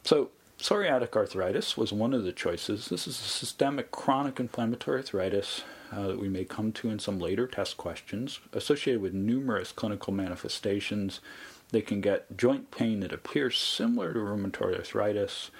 So, 0.05 0.31
psoriatic 0.65 1.15
arthritis 1.15 1.77
was 1.77 1.93
one 1.93 2.15
of 2.15 2.25
the 2.25 2.33
choices. 2.33 2.89
This 2.89 3.07
is 3.07 3.21
a 3.21 3.25
systemic 3.25 3.91
chronic 3.91 4.41
inflammatory 4.41 5.01
arthritis 5.01 5.63
uh, 5.93 6.07
that 6.07 6.19
we 6.19 6.31
may 6.31 6.47
come 6.47 6.73
to 6.73 6.89
in 6.89 6.99
some 6.99 7.19
later 7.19 7.47
test 7.47 7.77
questions, 7.77 8.41
associated 8.55 9.03
with 9.03 9.13
numerous 9.13 9.73
clinical 9.73 10.15
manifestations. 10.15 11.21
They 11.69 11.83
can 11.83 12.01
get 12.01 12.39
joint 12.39 12.71
pain 12.71 13.01
that 13.01 13.13
appears 13.13 13.59
similar 13.59 14.15
to 14.15 14.21
rheumatoid 14.21 14.79
arthritis. 14.79 15.51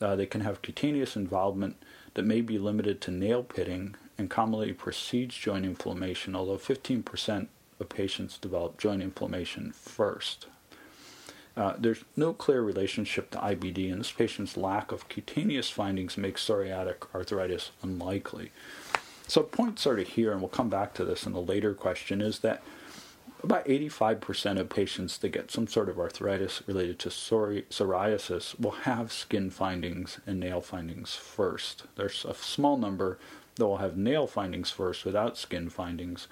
Uh, 0.00 0.14
they 0.14 0.26
can 0.26 0.42
have 0.42 0.62
cutaneous 0.62 1.16
involvement 1.16 1.74
that 2.14 2.24
may 2.24 2.40
be 2.40 2.56
limited 2.56 3.00
to 3.00 3.10
nail 3.10 3.42
pitting 3.42 3.96
and 4.16 4.30
commonly 4.30 4.72
precedes 4.72 5.34
joint 5.34 5.64
inflammation, 5.64 6.36
although 6.36 6.58
15% 6.58 7.48
of 7.80 7.88
patients 7.88 8.38
develop 8.38 8.78
joint 8.78 9.02
inflammation 9.02 9.72
first. 9.72 10.46
Uh, 11.56 11.74
there's 11.78 12.04
no 12.16 12.32
clear 12.32 12.62
relationship 12.62 13.30
to 13.30 13.38
IBD, 13.38 13.90
and 13.90 14.00
this 14.00 14.10
patient's 14.10 14.56
lack 14.56 14.90
of 14.90 15.08
cutaneous 15.08 15.70
findings 15.70 16.16
makes 16.16 16.44
psoriatic 16.44 17.06
arthritis 17.14 17.70
unlikely. 17.82 18.50
So, 19.28 19.42
point 19.42 19.78
sort 19.78 20.00
of 20.00 20.08
here, 20.08 20.32
and 20.32 20.40
we'll 20.40 20.48
come 20.48 20.68
back 20.68 20.94
to 20.94 21.04
this 21.04 21.26
in 21.26 21.32
a 21.32 21.40
later 21.40 21.72
question, 21.72 22.20
is 22.20 22.40
that 22.40 22.62
about 23.42 23.66
85% 23.66 24.58
of 24.58 24.68
patients 24.68 25.18
that 25.18 25.28
get 25.28 25.50
some 25.50 25.66
sort 25.66 25.88
of 25.88 25.98
arthritis 25.98 26.62
related 26.66 26.98
to 27.00 27.10
psoriasis 27.10 28.58
will 28.58 28.70
have 28.70 29.12
skin 29.12 29.50
findings 29.50 30.18
and 30.26 30.40
nail 30.40 30.60
findings 30.60 31.14
first. 31.14 31.84
There's 31.96 32.24
a 32.24 32.34
small 32.34 32.78
number 32.78 33.18
that 33.56 33.66
will 33.66 33.76
have 33.76 33.96
nail 33.96 34.26
findings 34.26 34.70
first 34.70 35.04
without 35.04 35.36
skin 35.36 35.68
findings 35.68 36.26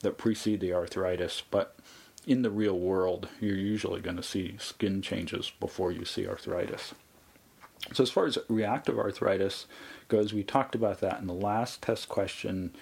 that 0.00 0.18
precede 0.18 0.60
the 0.60 0.72
arthritis, 0.74 1.42
but 1.48 1.76
in 2.26 2.42
the 2.42 2.50
real 2.50 2.78
world, 2.78 3.28
you're 3.40 3.56
usually 3.56 4.00
going 4.00 4.16
to 4.16 4.22
see 4.22 4.56
skin 4.58 5.02
changes 5.02 5.52
before 5.60 5.92
you 5.92 6.04
see 6.04 6.26
arthritis. 6.26 6.94
So, 7.92 8.02
as 8.02 8.10
far 8.10 8.26
as 8.26 8.38
reactive 8.48 8.98
arthritis 8.98 9.66
goes, 10.08 10.34
we 10.34 10.42
talked 10.42 10.74
about 10.74 11.00
that 11.00 11.20
in 11.20 11.26
the 11.26 11.34
last 11.34 11.80
test 11.82 12.08
question. 12.08 12.74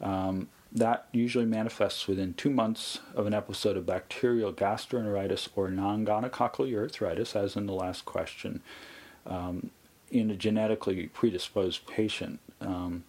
Um, 0.00 0.48
that 0.70 1.06
usually 1.12 1.46
manifests 1.46 2.06
within 2.06 2.34
two 2.34 2.50
months 2.50 3.00
of 3.14 3.26
an 3.26 3.32
episode 3.32 3.76
of 3.76 3.86
bacterial 3.86 4.52
gastroenteritis 4.52 5.48
or 5.56 5.70
non 5.70 6.04
gonococcal 6.04 6.70
urethritis, 6.70 7.34
as 7.34 7.56
in 7.56 7.66
the 7.66 7.72
last 7.72 8.04
question, 8.04 8.60
um, 9.26 9.70
in 10.10 10.30
a 10.30 10.36
genetically 10.36 11.06
predisposed 11.06 11.86
patient. 11.86 12.40
Um, 12.60 13.04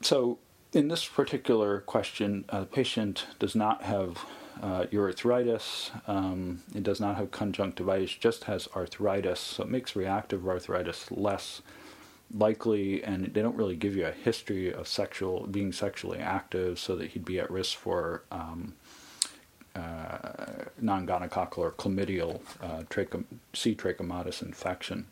so, 0.00 0.38
in 0.72 0.88
this 0.88 1.06
particular 1.06 1.80
question, 1.80 2.44
uh, 2.48 2.60
the 2.60 2.66
patient 2.66 3.26
does 3.38 3.54
not 3.54 3.82
have 3.82 4.24
uh, 4.62 4.84
urethritis, 4.86 5.90
um, 6.08 6.62
it 6.74 6.82
does 6.82 7.00
not 7.00 7.16
have 7.16 7.30
conjunctivitis, 7.30 8.14
just 8.14 8.44
has 8.44 8.68
arthritis. 8.74 9.38
So 9.38 9.62
it 9.62 9.70
makes 9.70 9.94
reactive 9.94 10.46
arthritis 10.46 11.10
less 11.10 11.62
likely, 12.34 13.02
and 13.02 13.32
they 13.32 13.40
don't 13.40 13.56
really 13.56 13.76
give 13.76 13.96
you 13.96 14.06
a 14.06 14.12
history 14.12 14.72
of 14.72 14.86
sexual 14.88 15.46
being 15.46 15.72
sexually 15.72 16.18
active, 16.18 16.78
so 16.78 16.96
that 16.96 17.10
he'd 17.10 17.24
be 17.24 17.38
at 17.38 17.50
risk 17.50 17.78
for 17.78 18.22
um, 18.30 18.74
uh, 19.74 20.64
non-gonococcal 20.80 21.58
or 21.58 21.70
chlamydial 21.72 22.40
uh, 22.60 22.82
trachom- 22.90 23.24
C. 23.54 23.74
trachomatis 23.74 24.42
infection. 24.42 25.06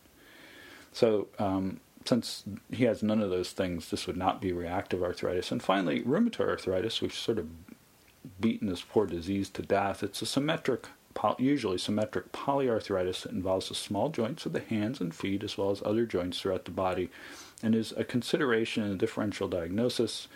So 0.93 1.29
um, 1.39 1.81
since 2.09 2.45
he 2.71 2.85
has 2.85 3.03
none 3.03 3.21
of 3.21 3.31
those 3.31 3.51
things, 3.51 3.91
this 3.91 4.07
would 4.07 4.17
not 4.17 4.41
be 4.41 4.53
reactive 4.53 5.03
arthritis. 5.03 5.53
And 5.53 5.63
finally, 5.63 6.03
rheumatoid 6.03 6.49
arthritis, 6.49 7.01
which 7.01 7.19
sort 7.19 7.39
of 7.39 7.49
beaten 8.41 8.69
this 8.69 8.83
poor 8.83 9.07
disease 9.07 9.49
to 9.51 9.63
death. 9.63 10.03
It's 10.03 10.23
a 10.23 10.27
symmetric, 10.27 10.87
usually 11.39 11.79
symmetric 11.79 12.33
polyarthritis 12.33 13.23
that 13.23 13.33
involves 13.33 13.69
the 13.69 13.75
small 13.75 14.09
joints 14.09 14.47
of 14.47 14.53
the 14.53 14.61
hands 14.61 15.01
and 15.01 15.15
feet 15.15 15.43
as 15.43 15.57
well 15.57 15.71
as 15.71 15.83
other 15.85 16.07
joints 16.07 16.41
throughout 16.41 16.65
the 16.65 16.71
body, 16.71 17.11
and 17.63 17.75
is 17.75 17.93
a 17.97 18.05
consideration 18.05 18.83
in 18.83 18.93
a 18.93 18.97
differential 18.97 19.49
diagnosis. 19.49 20.29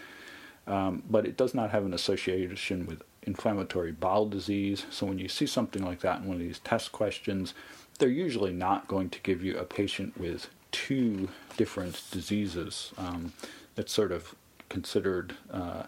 Um, 0.67 1.03
but 1.09 1.27
it 1.27 1.37
does 1.37 1.55
not 1.55 1.71
have 1.71 1.85
an 1.85 1.95
association 1.95 2.87
with 2.87 3.03
inflammatory 3.23 3.93
bowel 3.93 4.29
disease. 4.29 4.87
So 4.91 5.07
when 5.07 5.19
you 5.19 5.29
see 5.29 5.47
something 5.47 5.83
like 5.83 6.01
that 6.01 6.21
in 6.21 6.29
one 6.29 6.37
of 6.37 6.43
these 6.43 6.61
test 6.61 6.93
questions, 6.93 7.55
they're 7.99 8.09
usually 8.09 8.53
not 8.53 8.89
going 8.89 9.11
to 9.11 9.21
give 9.21 9.43
you 9.43 9.59
a 9.59 9.65
patient 9.65 10.19
with 10.19 10.49
two 10.73 11.29
different 11.57 12.03
diseases. 12.11 12.93
Um, 12.99 13.33
it's 13.77 13.93
sort 13.93 14.13
of 14.13 14.35
considered 14.69 15.35
uh, 15.51 15.85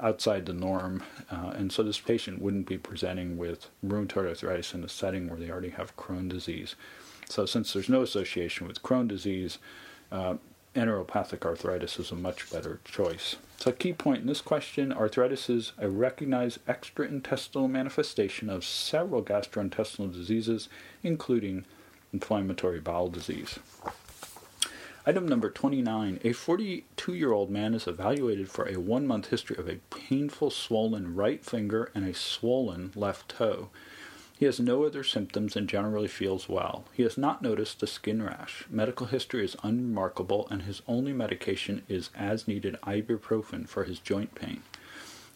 outside 0.00 0.46
the 0.46 0.52
norm, 0.52 1.02
uh, 1.30 1.52
and 1.54 1.72
so 1.72 1.82
this 1.82 2.00
patient 2.00 2.42
wouldn't 2.42 2.66
be 2.66 2.78
presenting 2.78 3.36
with 3.36 3.68
rheumatoid 3.84 4.28
arthritis 4.28 4.74
in 4.74 4.82
a 4.82 4.88
setting 4.88 5.28
where 5.28 5.38
they 5.38 5.50
already 5.50 5.70
have 5.70 5.96
Crohn 5.96 6.28
disease. 6.28 6.74
So, 7.28 7.46
since 7.46 7.72
there's 7.72 7.88
no 7.88 8.02
association 8.02 8.66
with 8.66 8.82
Crohn 8.82 9.08
disease, 9.08 9.58
uh, 10.10 10.34
enteropathic 10.74 11.44
arthritis 11.44 11.98
is 11.98 12.10
a 12.10 12.16
much 12.16 12.50
better 12.50 12.80
choice. 12.84 13.36
So, 13.58 13.70
a 13.70 13.74
key 13.74 13.92
point 13.92 14.22
in 14.22 14.26
this 14.26 14.40
question 14.40 14.92
arthritis 14.92 15.48
is 15.48 15.72
a 15.78 15.88
recognized 15.88 16.64
extraintestinal 16.66 17.70
manifestation 17.70 18.50
of 18.50 18.64
several 18.64 19.22
gastrointestinal 19.22 20.12
diseases, 20.12 20.68
including 21.02 21.64
inflammatory 22.12 22.80
bowel 22.80 23.08
disease. 23.08 23.58
Item 25.04 25.26
number 25.26 25.50
29. 25.50 26.20
A 26.22 26.32
42 26.32 27.14
year 27.14 27.32
old 27.32 27.50
man 27.50 27.74
is 27.74 27.88
evaluated 27.88 28.48
for 28.48 28.68
a 28.68 28.78
one 28.78 29.06
month 29.06 29.28
history 29.28 29.56
of 29.56 29.68
a 29.68 29.80
painful 29.90 30.50
swollen 30.50 31.16
right 31.16 31.44
finger 31.44 31.90
and 31.94 32.06
a 32.06 32.14
swollen 32.14 32.92
left 32.94 33.28
toe. 33.28 33.70
He 34.38 34.46
has 34.46 34.58
no 34.58 34.84
other 34.84 35.04
symptoms 35.04 35.54
and 35.54 35.68
generally 35.68 36.08
feels 36.08 36.48
well. 36.48 36.84
He 36.92 37.04
has 37.04 37.16
not 37.16 37.42
noticed 37.42 37.82
a 37.82 37.86
skin 37.86 38.22
rash. 38.22 38.64
Medical 38.68 39.06
history 39.06 39.44
is 39.44 39.56
unremarkable, 39.62 40.48
and 40.50 40.62
his 40.62 40.82
only 40.88 41.12
medication 41.12 41.82
is 41.88 42.10
as 42.16 42.48
needed 42.48 42.76
ibuprofen 42.82 43.68
for 43.68 43.84
his 43.84 44.00
joint 44.00 44.34
pain. 44.34 44.62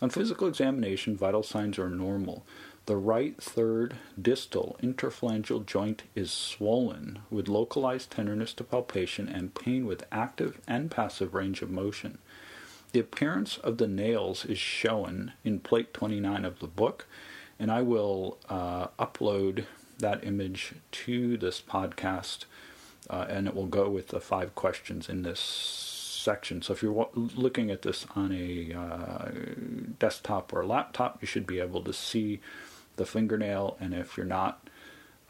On 0.02 0.10
physical 0.10 0.48
examination, 0.48 1.16
vital 1.16 1.44
signs 1.44 1.78
are 1.78 1.88
normal. 1.88 2.44
The 2.86 2.96
right 2.96 3.36
third 3.42 3.96
distal 4.20 4.76
interphalangeal 4.80 5.66
joint 5.66 6.04
is 6.14 6.30
swollen 6.30 7.18
with 7.30 7.48
localized 7.48 8.12
tenderness 8.12 8.52
to 8.54 8.64
palpation 8.64 9.28
and 9.28 9.52
pain 9.52 9.86
with 9.86 10.06
active 10.12 10.60
and 10.68 10.88
passive 10.88 11.34
range 11.34 11.62
of 11.62 11.70
motion. 11.70 12.18
The 12.92 13.00
appearance 13.00 13.58
of 13.58 13.78
the 13.78 13.88
nails 13.88 14.44
is 14.44 14.58
shown 14.58 15.32
in 15.42 15.58
plate 15.58 15.92
29 15.94 16.44
of 16.44 16.60
the 16.60 16.68
book, 16.68 17.06
and 17.58 17.72
I 17.72 17.82
will 17.82 18.38
uh, 18.48 18.86
upload 19.00 19.64
that 19.98 20.22
image 20.22 20.74
to 20.92 21.36
this 21.36 21.60
podcast, 21.60 22.44
uh, 23.10 23.26
and 23.28 23.48
it 23.48 23.56
will 23.56 23.66
go 23.66 23.88
with 23.88 24.08
the 24.08 24.20
five 24.20 24.54
questions 24.54 25.08
in 25.08 25.22
this 25.22 25.40
section. 25.40 26.62
So 26.62 26.72
if 26.72 26.84
you're 26.84 27.08
looking 27.14 27.72
at 27.72 27.82
this 27.82 28.06
on 28.14 28.30
a 28.32 28.72
uh, 28.72 29.30
desktop 29.98 30.52
or 30.52 30.64
laptop, 30.64 31.18
you 31.20 31.26
should 31.26 31.48
be 31.48 31.58
able 31.58 31.82
to 31.82 31.92
see 31.92 32.40
the 32.96 33.06
fingernail, 33.06 33.76
and 33.80 33.94
if 33.94 34.16
you're 34.16 34.26
not, 34.26 34.68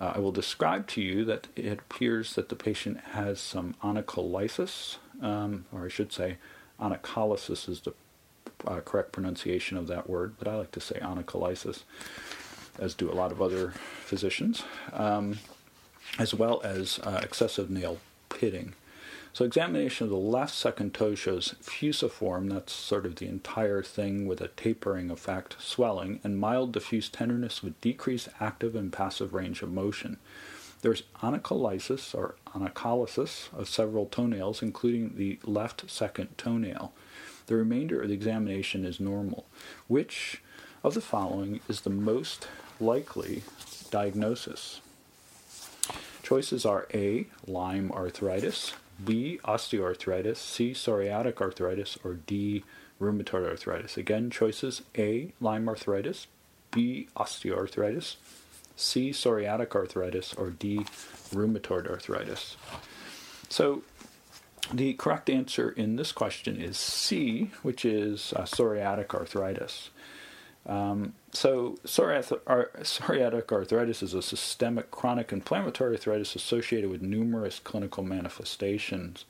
uh, 0.00 0.12
I 0.14 0.18
will 0.18 0.33
describe 0.33 0.87
to 0.88 1.00
you 1.00 1.24
that 1.24 1.48
it 1.57 1.79
appears 1.79 2.35
that 2.35 2.48
the 2.48 2.57
patient 2.57 2.98
has 3.12 3.40
some 3.40 3.74
onycholysis, 3.83 4.96
um, 5.22 5.66
or 5.72 5.87
I 5.87 5.88
should 5.88 6.12
say, 6.12 6.37
onycholysis 6.81 7.68
is 7.68 7.81
the 7.81 7.94
uh, 8.66 8.81
correct 8.81 9.12
pronunciation 9.12 9.76
of 9.76 9.87
that 9.87 10.09
word, 10.09 10.35
but 10.38 10.48
I 10.48 10.57
like 10.57 10.72
to 10.72 10.81
say 10.81 10.98
onycholysis, 11.00 11.83
as 12.79 12.94
do 12.94 13.11
a 13.11 13.14
lot 13.14 13.33
of 13.33 13.40
other 13.40 13.72
physicians, 14.00 14.64
um, 14.92 15.38
as 16.18 16.35
well 16.35 16.61
as 16.62 16.98
uh, 17.02 17.20
excessive 17.22 17.70
nail 17.70 17.98
pitting. 18.29 18.74
So 19.37 19.44
examination 19.44 20.05
of 20.05 20.11
the 20.11 20.16
left 20.16 20.55
second 20.55 20.94
toe 20.94 21.14
shows 21.14 21.57
fusiform, 21.61 22.49
that's 22.49 22.72
sort 22.72 23.05
of 23.05 23.16
the 23.16 23.27
entire 23.27 23.83
thing 23.83 24.27
with 24.27 24.40
a 24.40 24.49
tapering 24.49 25.11
effect, 25.11 25.57
swelling, 25.59 26.20
and 26.25 26.38
mild 26.38 26.72
diffuse 26.72 27.11
tenderness 27.11 27.62
with 27.62 27.79
decreased 27.83 28.31
active 28.40 28.75
and 28.75 28.90
passive 28.90 29.35
range 29.35 29.61
of 29.61 29.70
motion. 29.70 30.16
There's 30.81 31.03
onycholysis 31.16 32.14
or 32.14 32.37
onycholysis 32.55 33.53
of 33.53 33.68
several 33.68 34.07
toenails, 34.07 34.62
including 34.62 35.16
the 35.16 35.38
left 35.44 35.90
second 35.90 36.38
toenail. 36.38 36.94
The 37.46 37.57
remainder 37.57 38.01
of 38.01 38.09
the 38.09 38.14
examination 38.14 38.87
is 38.87 38.99
normal. 38.99 39.44
Which 39.87 40.40
of 40.83 40.94
the 40.94 41.03
following 41.03 41.61
is 41.68 41.83
the 41.83 41.90
most 41.90 42.49
likely 42.81 43.42
diagnosis? 43.90 44.81
Choices 46.22 46.64
are 46.64 46.88
A. 46.94 47.27
Lyme 47.46 47.92
arthritis, 47.92 48.72
B. 49.04 49.38
Osteoarthritis, 49.44 50.37
C. 50.37 50.72
Psoriatic 50.72 51.40
arthritis, 51.40 51.98
or 52.04 52.14
D. 52.14 52.64
Rheumatoid 53.00 53.46
arthritis. 53.48 53.96
Again, 53.96 54.30
choices 54.30 54.82
A. 54.96 55.32
Lyme 55.40 55.68
arthritis, 55.68 56.26
B. 56.70 57.09
Osteoarthritis, 57.16 58.16
C. 58.76 59.11
Psoriatic 59.11 59.74
arthritis, 59.74 60.35
or 60.35 60.50
D. 60.50 60.78
Rheumatoid 61.35 61.88
arthritis. 61.88 62.56
So, 63.48 63.82
the 64.72 64.94
correct 64.94 65.30
answer 65.30 65.70
in 65.70 65.96
this 65.96 66.11
question 66.12 66.61
is 66.61 66.76
C, 66.76 67.50
which 67.62 67.85
is 67.85 68.32
uh, 68.35 68.42
psoriatic 68.42 69.14
arthritis. 69.14 69.90
Um, 70.68 71.14
so, 71.33 71.79
psoriatic 71.85 73.52
arthritis 73.52 74.02
is 74.02 74.14
a 74.14 74.22
systemic 74.22 74.90
chronic 74.90 75.33
inflammatory 75.33 75.92
arthritis 75.92 76.35
associated 76.35 76.90
with 76.90 77.02
numerous 77.02 77.61
clinical 77.61 78.02
manifestations. 78.02 79.26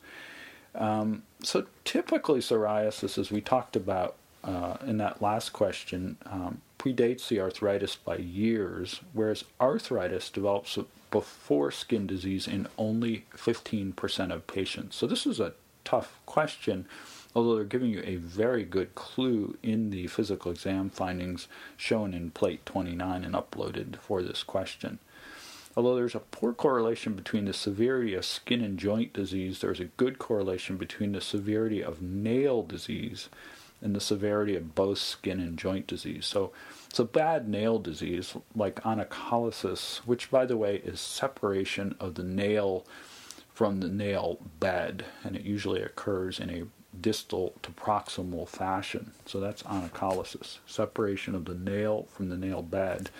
Um, 0.75 1.25
so, 1.43 1.67
typically, 1.85 2.41
psoriasis, 2.41 3.19
as 3.19 3.31
we 3.31 3.41
talked 3.41 3.77
about 3.77 4.17
uh, 4.45 4.77
in 4.87 4.97
that 4.99 5.21
last 5.21 5.53
question, 5.53 6.17
um, 6.25 6.63
predates 6.79 7.29
the 7.29 7.41
arthritis 7.41 7.97
by 7.97 8.17
years, 8.17 9.01
whereas 9.13 9.45
arthritis 9.61 10.31
develops 10.31 10.79
before 11.11 11.71
skin 11.71 12.07
disease 12.07 12.47
in 12.47 12.67
only 12.79 13.27
15% 13.35 14.33
of 14.33 14.47
patients. 14.47 14.97
So, 14.97 15.07
this 15.07 15.27
is 15.27 15.39
a 15.39 15.53
tough 15.85 16.19
question 16.25 16.87
although 17.37 17.55
they're 17.55 17.65
giving 17.65 17.91
you 17.91 18.03
a 18.03 18.17
very 18.17 18.65
good 18.65 18.95
clue 18.95 19.59
in 19.63 19.91
the 19.91 20.07
physical 20.07 20.51
exam 20.51 20.89
findings 20.89 21.49
shown 21.77 22.15
in 22.15 22.31
plate 22.31 22.65
29 22.65 23.23
and 23.23 23.35
uploaded 23.35 23.97
for 23.99 24.23
this 24.23 24.43
question. 24.43 24.99
Although 25.77 25.97
there's 25.97 26.15
a 26.15 26.21
poor 26.21 26.55
correlation 26.55 27.13
between 27.13 27.45
the 27.45 27.53
severity 27.53 28.15
of 28.15 28.25
skin 28.25 28.63
and 28.63 28.79
joint 28.79 29.13
disease, 29.13 29.61
there's 29.61 29.81
a 29.81 29.85
good 29.99 30.19
correlation 30.19 30.79
between 30.79 31.13
the 31.13 31.21
severity 31.21 31.85
of 31.85 32.01
nail 32.01 32.63
disease 32.63 33.29
and 33.83 33.95
the 33.95 34.01
severity 34.01 34.57
of 34.57 34.75
both 34.75 34.97
skin 34.97 35.39
and 35.39 35.59
joint 35.59 35.87
disease. 35.87 36.25
So 36.25 36.53
it's 36.89 36.99
a 36.99 37.05
bad 37.05 37.47
nail 37.51 37.79
disease 37.79 38.35
like 38.55 38.77
onycholysis, 38.77 39.99
which 39.99 40.31
by 40.31 40.47
the 40.47 40.57
way 40.57 40.77
is 40.77 41.01
separation 41.01 41.97
of 42.01 42.15
the 42.15 42.25
nail 42.25 42.87
from 43.53 43.81
the 43.81 43.89
nail 43.89 44.39
bed, 44.59 45.05
and 45.23 45.37
it 45.37 45.43
usually 45.43 45.83
occurs 45.83 46.41
in 46.41 46.49
a 46.49 46.65
distal 47.01 47.55
to 47.63 47.71
proximal 47.71 48.49
fashion. 48.49 49.13
So 49.25 49.41
that's 49.41 49.63
onycholysis, 49.65 50.59
separation 50.67 51.35
of 51.35 51.45
the 51.45 51.55
nail 51.55 52.07
from 52.13 52.29
the 52.29 52.37
nail 52.37 52.63
bed, 52.63 53.11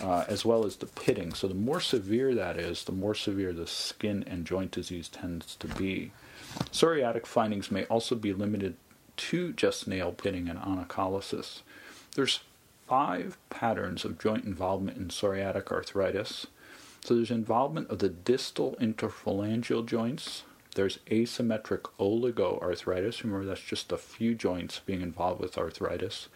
uh, 0.00 0.24
as 0.28 0.44
well 0.44 0.64
as 0.64 0.76
the 0.76 0.86
pitting. 0.86 1.34
So 1.34 1.48
the 1.48 1.54
more 1.54 1.80
severe 1.80 2.34
that 2.34 2.56
is, 2.56 2.84
the 2.84 2.92
more 2.92 3.14
severe 3.14 3.52
the 3.52 3.66
skin 3.66 4.24
and 4.26 4.46
joint 4.46 4.70
disease 4.70 5.08
tends 5.08 5.56
to 5.56 5.68
be. 5.68 6.12
Psoriatic 6.72 7.26
findings 7.26 7.70
may 7.70 7.84
also 7.84 8.14
be 8.14 8.32
limited 8.32 8.76
to 9.16 9.52
just 9.52 9.86
nail 9.86 10.12
pitting 10.12 10.48
and 10.48 10.58
onycholysis. 10.58 11.60
There's 12.16 12.40
five 12.88 13.38
patterns 13.50 14.04
of 14.04 14.18
joint 14.18 14.44
involvement 14.44 14.96
in 14.96 15.08
psoriatic 15.08 15.70
arthritis. 15.70 16.46
So 17.04 17.14
there's 17.14 17.30
involvement 17.30 17.88
of 17.88 18.00
the 18.00 18.08
distal 18.08 18.76
interphalangeal 18.80 19.86
joints, 19.86 20.42
there's 20.74 20.98
asymmetric 21.10 21.90
oligoarthritis. 21.98 23.22
Remember, 23.22 23.44
that's 23.44 23.60
just 23.60 23.92
a 23.92 23.98
few 23.98 24.34
joints 24.34 24.80
being 24.80 25.02
involved 25.02 25.40
with 25.40 25.58
arthritis. 25.58 26.28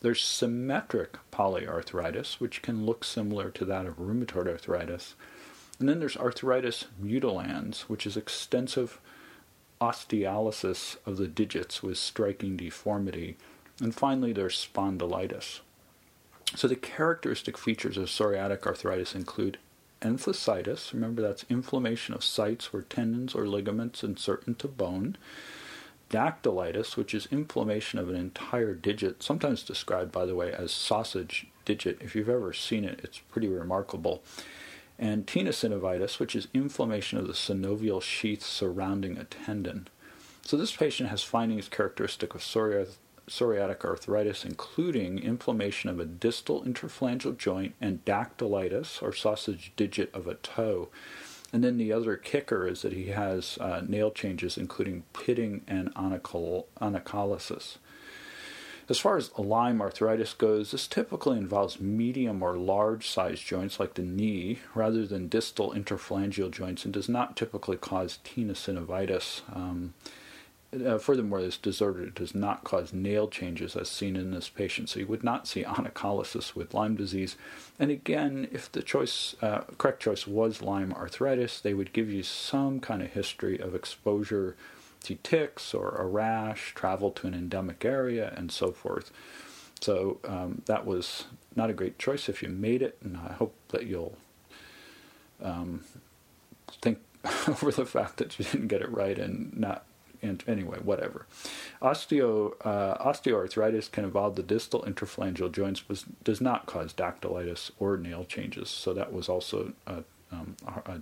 There's 0.00 0.22
symmetric 0.22 1.16
polyarthritis, 1.30 2.34
which 2.34 2.62
can 2.62 2.84
look 2.86 3.04
similar 3.04 3.50
to 3.50 3.64
that 3.64 3.86
of 3.86 3.98
rheumatoid 3.98 4.48
arthritis. 4.48 5.14
And 5.78 5.88
then 5.88 5.98
there's 5.98 6.16
arthritis 6.16 6.86
mutilans, 7.02 7.82
which 7.82 8.06
is 8.06 8.16
extensive 8.16 9.00
osteolysis 9.80 10.96
of 11.04 11.16
the 11.16 11.26
digits 11.26 11.82
with 11.82 11.98
striking 11.98 12.56
deformity. 12.56 13.36
And 13.80 13.94
finally, 13.94 14.32
there's 14.32 14.68
spondylitis. 14.72 15.60
So, 16.54 16.68
the 16.68 16.76
characteristic 16.76 17.58
features 17.58 17.96
of 17.96 18.06
psoriatic 18.06 18.66
arthritis 18.66 19.14
include 19.14 19.58
enthesitis. 20.04 20.92
Remember, 20.92 21.22
that's 21.22 21.44
inflammation 21.50 22.14
of 22.14 22.22
sites 22.22 22.72
where 22.72 22.82
tendons 22.82 23.34
or 23.34 23.48
ligaments 23.48 24.04
insert 24.04 24.46
into 24.46 24.68
bone. 24.68 25.16
Dactylitis, 26.10 26.96
which 26.96 27.14
is 27.14 27.26
inflammation 27.32 27.98
of 27.98 28.08
an 28.08 28.14
entire 28.14 28.74
digit, 28.74 29.22
sometimes 29.22 29.64
described, 29.64 30.12
by 30.12 30.26
the 30.26 30.34
way, 30.34 30.52
as 30.52 30.70
sausage 30.70 31.48
digit. 31.64 31.98
If 32.00 32.14
you've 32.14 32.28
ever 32.28 32.52
seen 32.52 32.84
it, 32.84 33.00
it's 33.02 33.18
pretty 33.18 33.48
remarkable. 33.48 34.22
And 34.98 35.26
tenosynovitis, 35.26 36.20
which 36.20 36.36
is 36.36 36.46
inflammation 36.54 37.18
of 37.18 37.26
the 37.26 37.32
synovial 37.32 38.00
sheath 38.00 38.44
surrounding 38.44 39.18
a 39.18 39.24
tendon. 39.24 39.88
So 40.42 40.56
this 40.56 40.76
patient 40.76 41.08
has 41.08 41.22
findings 41.22 41.68
characteristic 41.68 42.34
of 42.34 42.42
psoriasis 42.42 42.96
psoriatic 43.28 43.84
arthritis, 43.84 44.44
including 44.44 45.18
inflammation 45.18 45.90
of 45.90 45.98
a 46.00 46.04
distal 46.04 46.62
interphalangeal 46.62 47.36
joint 47.36 47.74
and 47.80 48.04
dactylitis, 48.04 49.02
or 49.02 49.12
sausage 49.12 49.72
digit 49.76 50.14
of 50.14 50.26
a 50.26 50.34
toe. 50.34 50.88
And 51.52 51.62
then 51.62 51.78
the 51.78 51.92
other 51.92 52.16
kicker 52.16 52.66
is 52.66 52.82
that 52.82 52.92
he 52.92 53.06
has 53.06 53.58
uh, 53.60 53.82
nail 53.86 54.10
changes, 54.10 54.58
including 54.58 55.04
pitting 55.12 55.62
and 55.68 55.94
onycholysis. 55.94 57.76
As 58.86 58.98
far 58.98 59.16
as 59.16 59.30
Lyme 59.38 59.80
arthritis 59.80 60.34
goes, 60.34 60.72
this 60.72 60.86
typically 60.86 61.38
involves 61.38 61.80
medium 61.80 62.42
or 62.42 62.58
large 62.58 63.08
sized 63.08 63.46
joints 63.46 63.80
like 63.80 63.94
the 63.94 64.02
knee 64.02 64.58
rather 64.74 65.06
than 65.06 65.28
distal 65.28 65.72
interphalangeal 65.72 66.50
joints 66.50 66.84
and 66.84 66.92
does 66.92 67.08
not 67.08 67.36
typically 67.36 67.78
cause 67.78 68.18
tenosynovitis. 68.24 69.40
Um, 69.54 69.94
uh, 70.82 70.98
furthermore, 70.98 71.42
this 71.42 71.56
disorder 71.56 72.06
does 72.10 72.34
not 72.34 72.64
cause 72.64 72.92
nail 72.92 73.28
changes 73.28 73.76
as 73.76 73.88
seen 73.88 74.16
in 74.16 74.30
this 74.30 74.48
patient, 74.48 74.88
so 74.88 75.00
you 75.00 75.06
would 75.06 75.24
not 75.24 75.46
see 75.46 75.62
onycholysis 75.64 76.54
with 76.54 76.74
Lyme 76.74 76.96
disease. 76.96 77.36
And 77.78 77.90
again, 77.90 78.48
if 78.52 78.70
the 78.70 78.82
choice, 78.82 79.34
uh, 79.42 79.62
correct 79.78 80.00
choice 80.00 80.26
was 80.26 80.62
Lyme 80.62 80.92
arthritis, 80.92 81.60
they 81.60 81.74
would 81.74 81.92
give 81.92 82.10
you 82.10 82.22
some 82.22 82.80
kind 82.80 83.02
of 83.02 83.12
history 83.12 83.58
of 83.58 83.74
exposure 83.74 84.56
to 85.04 85.16
ticks 85.16 85.74
or 85.74 85.90
a 85.90 86.06
rash, 86.06 86.74
travel 86.74 87.10
to 87.12 87.26
an 87.26 87.34
endemic 87.34 87.84
area, 87.84 88.32
and 88.36 88.50
so 88.50 88.72
forth. 88.72 89.10
So 89.80 90.18
um, 90.24 90.62
that 90.66 90.86
was 90.86 91.24
not 91.54 91.70
a 91.70 91.74
great 91.74 91.98
choice 91.98 92.28
if 92.28 92.42
you 92.42 92.48
made 92.48 92.82
it, 92.82 92.96
and 93.02 93.16
I 93.16 93.34
hope 93.34 93.54
that 93.68 93.86
you'll 93.86 94.16
um, 95.42 95.84
think 96.80 96.98
over 97.48 97.70
the 97.70 97.86
fact 97.86 98.16
that 98.16 98.38
you 98.38 98.44
didn't 98.44 98.68
get 98.68 98.82
it 98.82 98.90
right 98.90 99.18
and 99.18 99.56
not 99.56 99.84
and 100.24 100.42
anyway, 100.48 100.78
whatever. 100.82 101.26
Osteo, 101.82 102.54
uh, 102.64 102.96
osteoarthritis 103.04 103.90
can 103.90 104.04
involve 104.04 104.36
the 104.36 104.42
distal 104.42 104.82
interphalangeal 104.82 105.52
joints, 105.52 105.80
but 105.86 106.04
does 106.24 106.40
not 106.40 106.66
cause 106.66 106.92
dactylitis 106.92 107.70
or 107.78 107.96
nail 107.96 108.24
changes. 108.24 108.70
So 108.70 108.94
that 108.94 109.12
was 109.12 109.28
also 109.28 109.74
a, 109.86 110.02
um, 110.32 110.56
a, 110.66 111.00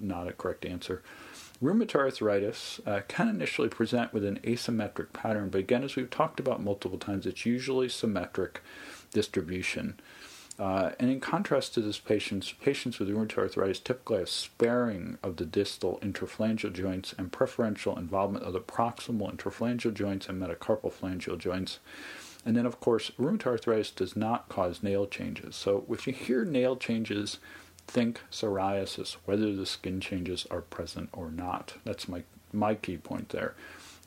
not 0.00 0.28
a 0.28 0.32
correct 0.32 0.64
answer. 0.64 1.02
Rheumatoid 1.62 1.94
arthritis 1.96 2.80
uh, 2.86 3.00
can 3.08 3.28
initially 3.28 3.68
present 3.68 4.12
with 4.12 4.24
an 4.24 4.40
asymmetric 4.40 5.12
pattern, 5.12 5.48
but 5.48 5.58
again, 5.58 5.84
as 5.84 5.96
we've 5.96 6.10
talked 6.10 6.38
about 6.38 6.62
multiple 6.62 6.98
times, 6.98 7.24
it's 7.26 7.46
usually 7.46 7.88
symmetric 7.88 8.62
distribution. 9.12 9.98
Uh, 10.58 10.92
and 10.98 11.10
in 11.10 11.20
contrast 11.20 11.74
to 11.74 11.80
this 11.80 11.98
patients, 11.98 12.52
patients 12.52 12.98
with 12.98 13.10
rheumatoid 13.10 13.38
arthritis 13.38 13.78
typically 13.78 14.18
have 14.18 14.28
sparing 14.28 15.18
of 15.22 15.36
the 15.36 15.44
distal 15.44 15.98
interphalangeal 16.00 16.72
joints 16.72 17.14
and 17.18 17.30
preferential 17.30 17.98
involvement 17.98 18.44
of 18.44 18.54
the 18.54 18.60
proximal 18.60 19.34
interphalangeal 19.34 19.92
joints 19.92 20.28
and 20.28 20.40
metacarpal 20.40 20.92
phalangeal 20.92 21.36
joints. 21.36 21.78
And 22.46 22.56
then, 22.56 22.64
of 22.64 22.80
course, 22.80 23.10
rheumatoid 23.18 23.46
arthritis 23.46 23.90
does 23.90 24.16
not 24.16 24.48
cause 24.48 24.82
nail 24.82 25.06
changes. 25.06 25.56
So 25.56 25.84
if 25.90 26.06
you 26.06 26.12
hear 26.12 26.44
nail 26.44 26.76
changes, 26.76 27.38
think 27.86 28.20
psoriasis, 28.30 29.16
whether 29.26 29.54
the 29.54 29.66
skin 29.66 30.00
changes 30.00 30.46
are 30.50 30.62
present 30.62 31.10
or 31.12 31.30
not. 31.30 31.74
That's 31.84 32.08
my, 32.08 32.22
my 32.52 32.74
key 32.74 32.96
point 32.96 33.28
there. 33.28 33.54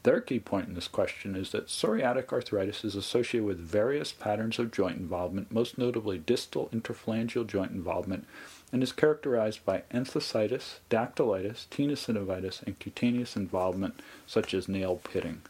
Their 0.03 0.21
key 0.21 0.39
point 0.39 0.69
in 0.69 0.75
this 0.75 0.87
question 0.87 1.35
is 1.35 1.51
that 1.51 1.67
psoriatic 1.67 2.31
arthritis 2.31 2.85
is 2.85 2.95
associated 2.95 3.45
with 3.45 3.59
various 3.59 4.13
patterns 4.13 4.57
of 4.57 4.71
joint 4.71 4.97
involvement, 4.97 5.51
most 5.51 5.77
notably 5.77 6.17
distal 6.17 6.69
interphalangeal 6.71 7.45
joint 7.45 7.71
involvement, 7.71 8.25
and 8.71 8.81
is 8.81 8.93
characterized 8.93 9.65
by 9.65 9.83
enthesitis, 9.93 10.75
dactylitis, 10.89 11.67
tenosynovitis, 11.67 12.63
and 12.63 12.79
cutaneous 12.79 13.35
involvement, 13.35 13.99
such 14.25 14.53
as 14.53 14.69
nail 14.69 15.01
pitting. 15.03 15.41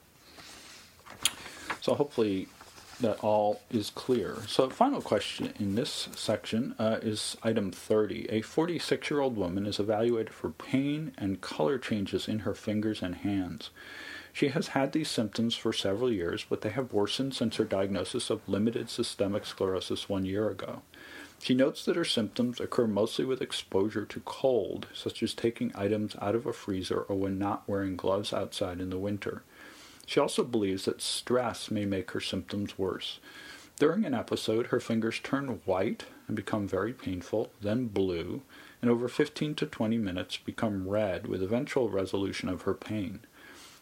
So 1.81 1.93
hopefully 1.93 2.47
that 2.99 3.19
all 3.23 3.62
is 3.71 3.89
clear. 3.89 4.38
So, 4.47 4.69
final 4.69 5.01
question 5.01 5.53
in 5.59 5.75
this 5.75 6.09
section 6.15 6.75
uh, 6.77 6.97
is 7.01 7.38
item 7.43 7.71
30. 7.71 8.27
A 8.29 8.41
46 8.41 9.09
year 9.09 9.21
old 9.21 9.38
woman 9.38 9.65
is 9.65 9.79
evaluated 9.79 10.33
for 10.33 10.49
pain 10.49 11.13
and 11.17 11.39
color 11.39 11.77
changes 11.77 12.27
in 12.27 12.39
her 12.39 12.53
fingers 12.53 13.01
and 13.01 13.15
hands. 13.15 13.69
She 14.39 14.47
has 14.47 14.69
had 14.69 14.93
these 14.93 15.10
symptoms 15.10 15.56
for 15.56 15.73
several 15.73 16.10
years, 16.10 16.45
but 16.49 16.62
they 16.62 16.69
have 16.69 16.93
worsened 16.93 17.34
since 17.34 17.58
her 17.58 17.65
diagnosis 17.65 18.30
of 18.30 18.47
limited 18.47 18.89
systemic 18.89 19.45
sclerosis 19.45 20.08
one 20.08 20.23
year 20.23 20.49
ago. 20.49 20.82
She 21.41 21.54
notes 21.54 21.84
that 21.84 21.97
her 21.97 22.06
symptoms 22.06 22.62
occur 22.62 22.88
mostly 22.88 23.25
with 23.25 23.41
exposure 23.41 24.06
to 24.06 24.21
cold, 24.21 24.88
such 24.93 25.21
as 25.21 25.34
taking 25.34 25.73
items 25.75 26.15
out 26.21 26.36
of 26.36 26.45
a 26.45 26.54
freezer 26.54 27.02
or 27.02 27.17
when 27.17 27.38
not 27.38 27.67
wearing 27.67 27.97
gloves 27.97 28.32
outside 28.32 28.80
in 28.80 28.91
the 28.91 28.97
winter. 28.97 29.43
She 30.06 30.21
also 30.21 30.45
believes 30.45 30.86
that 30.86 31.02
stress 31.02 31.69
may 31.69 31.84
make 31.84 32.12
her 32.12 32.21
symptoms 32.21 32.78
worse. 32.78 33.19
During 33.78 34.06
an 34.06 34.13
episode, 34.13 34.67
her 34.67 34.80
fingers 34.80 35.19
turn 35.19 35.60
white 35.65 36.06
and 36.30 36.38
become 36.38 36.65
very 36.65 36.93
painful, 36.93 37.52
then 37.60 37.88
blue, 37.88 38.43
and 38.82 38.89
over 38.89 39.10
15 39.10 39.56
to 39.56 39.65
20 39.65 39.97
minutes 39.97 40.38
become 40.38 40.88
red 40.88 41.28
with 41.28 41.43
eventual 41.43 41.89
resolution 41.89 42.47
of 42.47 42.62
her 42.62 42.73
pain. 42.73 43.19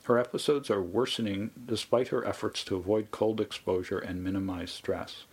Her 0.08 0.18
episodes 0.18 0.72
are 0.72 0.82
worsening 0.82 1.52
despite 1.66 2.08
her 2.08 2.26
efforts 2.26 2.64
to 2.64 2.78
avoid 2.78 3.12
cold 3.12 3.42
exposure 3.42 4.00
and 4.00 4.24
minimize 4.24 4.72
stress. 4.72 5.26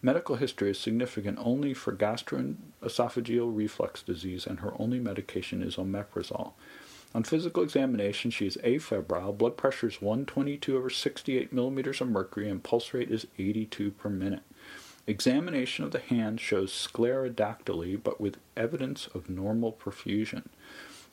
Medical 0.00 0.36
history 0.36 0.70
is 0.70 0.78
significant 0.78 1.40
only 1.40 1.74
for 1.74 1.92
gastroesophageal 1.92 3.50
reflux 3.52 4.00
disease, 4.00 4.46
and 4.46 4.60
her 4.60 4.74
only 4.80 5.00
medication 5.00 5.60
is 5.60 5.74
omeprazole. 5.74 6.52
On 7.12 7.24
physical 7.24 7.64
examination, 7.64 8.30
she 8.30 8.46
is 8.46 8.56
afebrile, 8.62 9.36
blood 9.36 9.56
pressure 9.56 9.88
is 9.88 10.00
122 10.00 10.76
over 10.76 10.88
68 10.88 11.52
millimeters 11.52 12.00
of 12.00 12.06
mercury, 12.06 12.48
and 12.48 12.62
pulse 12.62 12.94
rate 12.94 13.10
is 13.10 13.26
82 13.40 13.90
per 13.90 14.08
minute. 14.08 14.44
Examination 15.08 15.84
of 15.84 15.90
the 15.90 15.98
hand 15.98 16.40
shows 16.40 16.70
sclerodactyly, 16.70 18.00
but 18.00 18.20
with 18.20 18.38
evidence 18.56 19.08
of 19.08 19.28
normal 19.28 19.72
perfusion. 19.72 20.44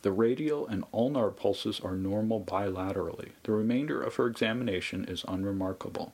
The 0.02 0.12
radial 0.12 0.66
and 0.66 0.86
ulnar 0.94 1.30
pulses 1.30 1.82
are 1.82 1.96
normal 1.96 2.40
bilaterally. 2.42 3.32
The 3.44 3.52
remainder 3.52 4.02
of 4.02 4.16
her 4.16 4.28
examination 4.28 5.04
is 5.06 5.26
unremarkable. 5.28 6.14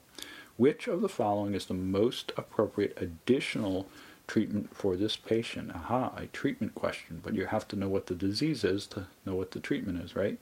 Which 0.56 0.88
of 0.88 1.02
the 1.02 1.08
following 1.08 1.54
is 1.54 1.66
the 1.66 1.74
most 1.74 2.32
appropriate 2.36 2.98
additional 3.00 3.86
treatment 4.26 4.74
for 4.74 4.96
this 4.96 5.16
patient? 5.16 5.70
Aha, 5.72 6.12
a 6.16 6.26
treatment 6.26 6.74
question, 6.74 7.20
but 7.22 7.34
you 7.34 7.46
have 7.46 7.68
to 7.68 7.76
know 7.76 7.88
what 7.88 8.06
the 8.06 8.14
disease 8.14 8.64
is 8.64 8.86
to 8.88 9.06
know 9.24 9.36
what 9.36 9.52
the 9.52 9.60
treatment 9.60 10.02
is, 10.02 10.16
right? 10.16 10.40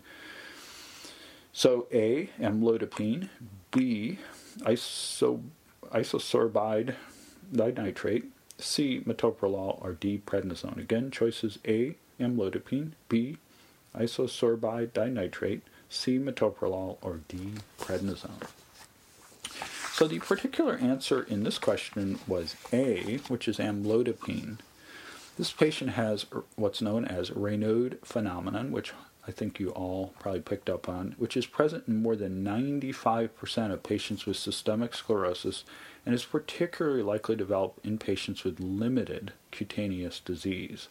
So 1.52 1.86
A, 1.92 2.30
amlodipine, 2.40 3.28
B, 3.70 4.18
iso, 4.60 5.42
isosorbide 5.92 6.94
dinitrate, 7.52 8.24
C, 8.58 9.00
metoprolol, 9.06 9.82
or 9.84 9.92
D, 9.92 10.22
prednisone. 10.24 10.78
Again, 10.78 11.10
choices 11.10 11.58
A, 11.66 11.96
amlodipine, 12.20 12.92
B, 13.08 13.38
isosorbide 13.94 14.92
dinitrate, 14.92 15.62
C, 15.88 16.18
metoprolol, 16.18 16.98
or 17.02 17.20
D, 17.28 17.52
prednisone. 17.78 18.48
So 19.92 20.08
the 20.08 20.18
particular 20.18 20.76
answer 20.76 21.22
in 21.22 21.44
this 21.44 21.58
question 21.58 22.18
was 22.26 22.56
A, 22.72 23.18
which 23.28 23.46
is 23.46 23.58
amlodipine. 23.58 24.58
This 25.38 25.52
patient 25.52 25.90
has 25.90 26.26
what's 26.56 26.82
known 26.82 27.04
as 27.04 27.30
Raynaud 27.30 28.04
phenomenon, 28.04 28.72
which 28.72 28.92
I 29.26 29.30
think 29.30 29.58
you 29.58 29.70
all 29.70 30.12
probably 30.18 30.40
picked 30.40 30.68
up 30.68 30.88
on, 30.88 31.14
which 31.16 31.36
is 31.36 31.46
present 31.46 31.84
in 31.88 32.02
more 32.02 32.14
than 32.14 32.44
95% 32.44 33.72
of 33.72 33.82
patients 33.82 34.26
with 34.26 34.36
systemic 34.36 34.94
sclerosis 34.94 35.64
and 36.04 36.14
is 36.14 36.24
particularly 36.24 37.02
likely 37.02 37.34
to 37.34 37.38
develop 37.38 37.80
in 37.82 37.98
patients 37.98 38.44
with 38.44 38.60
limited 38.60 39.32
cutaneous 39.50 40.20
disease. 40.20 40.88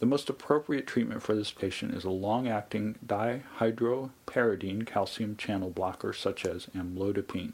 The 0.00 0.06
most 0.06 0.30
appropriate 0.30 0.86
treatment 0.86 1.22
for 1.22 1.34
this 1.34 1.50
patient 1.50 1.94
is 1.94 2.04
a 2.04 2.10
long 2.10 2.48
acting 2.48 2.96
dihydropyridine 3.06 4.86
calcium 4.86 5.36
channel 5.36 5.68
blocker 5.68 6.14
such 6.14 6.46
as 6.46 6.68
amlodipine. 6.74 7.52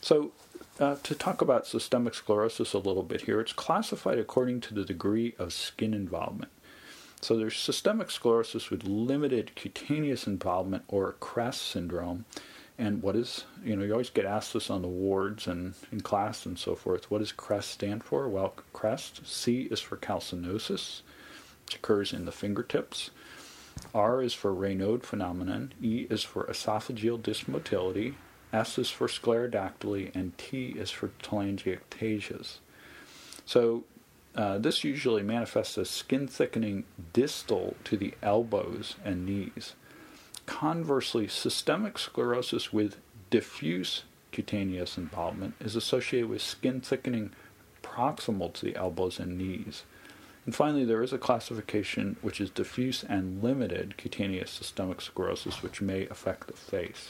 So, 0.00 0.30
uh, 0.78 0.94
to 1.02 1.14
talk 1.16 1.42
about 1.42 1.66
systemic 1.66 2.14
sclerosis 2.14 2.72
a 2.72 2.78
little 2.78 3.02
bit 3.02 3.22
here, 3.22 3.40
it's 3.40 3.52
classified 3.52 4.18
according 4.18 4.60
to 4.60 4.74
the 4.74 4.84
degree 4.84 5.34
of 5.36 5.52
skin 5.52 5.92
involvement. 5.92 6.52
So, 7.20 7.36
there's 7.36 7.56
systemic 7.56 8.12
sclerosis 8.12 8.70
with 8.70 8.84
limited 8.84 9.56
cutaneous 9.56 10.28
involvement 10.28 10.84
or 10.86 11.16
CREST 11.18 11.62
syndrome. 11.62 12.26
And 12.78 13.02
what 13.02 13.16
is, 13.16 13.44
you 13.64 13.74
know, 13.74 13.84
you 13.84 13.90
always 13.90 14.10
get 14.10 14.24
asked 14.24 14.52
this 14.52 14.70
on 14.70 14.82
the 14.82 14.88
wards 14.88 15.48
and 15.48 15.74
in 15.90 16.00
class 16.00 16.46
and 16.46 16.56
so 16.56 16.76
forth. 16.76 17.10
What 17.10 17.18
does 17.18 17.32
CREST 17.32 17.72
stand 17.72 18.04
for? 18.04 18.28
Well, 18.28 18.54
CREST, 18.72 19.26
C 19.26 19.62
is 19.62 19.80
for 19.80 19.96
calcinosis 19.96 21.02
which 21.64 21.76
occurs 21.76 22.12
in 22.12 22.24
the 22.24 22.32
fingertips. 22.32 23.10
R 23.94 24.22
is 24.22 24.34
for 24.34 24.54
Raynaud 24.54 25.02
phenomenon, 25.02 25.72
E 25.82 26.06
is 26.10 26.22
for 26.22 26.44
esophageal 26.44 27.20
dysmotility, 27.20 28.14
S 28.52 28.78
is 28.78 28.90
for 28.90 29.08
sclerodactyly, 29.08 30.14
and 30.14 30.36
T 30.38 30.68
is 30.78 30.90
for 30.90 31.08
telangiectasias. 31.22 32.58
So 33.44 33.84
uh, 34.36 34.58
this 34.58 34.84
usually 34.84 35.22
manifests 35.22 35.76
as 35.78 35.90
skin 35.90 36.28
thickening 36.28 36.84
distal 37.12 37.74
to 37.84 37.96
the 37.96 38.14
elbows 38.22 38.96
and 39.04 39.26
knees. 39.26 39.74
Conversely, 40.46 41.26
systemic 41.28 41.98
sclerosis 41.98 42.72
with 42.72 42.96
diffuse 43.30 44.04
cutaneous 44.32 44.98
involvement 44.98 45.54
is 45.60 45.76
associated 45.76 46.28
with 46.28 46.42
skin 46.42 46.80
thickening 46.80 47.30
proximal 47.82 48.52
to 48.52 48.64
the 48.64 48.76
elbows 48.76 49.18
and 49.18 49.38
knees. 49.38 49.84
And 50.44 50.54
finally, 50.54 50.84
there 50.84 51.02
is 51.02 51.12
a 51.12 51.18
classification 51.18 52.16
which 52.20 52.40
is 52.40 52.50
diffuse 52.50 53.02
and 53.02 53.42
limited 53.42 53.96
cutaneous 53.96 54.50
systemic 54.50 55.00
sclerosis, 55.00 55.62
which 55.62 55.80
may 55.80 56.06
affect 56.08 56.46
the 56.46 56.52
face. 56.52 57.08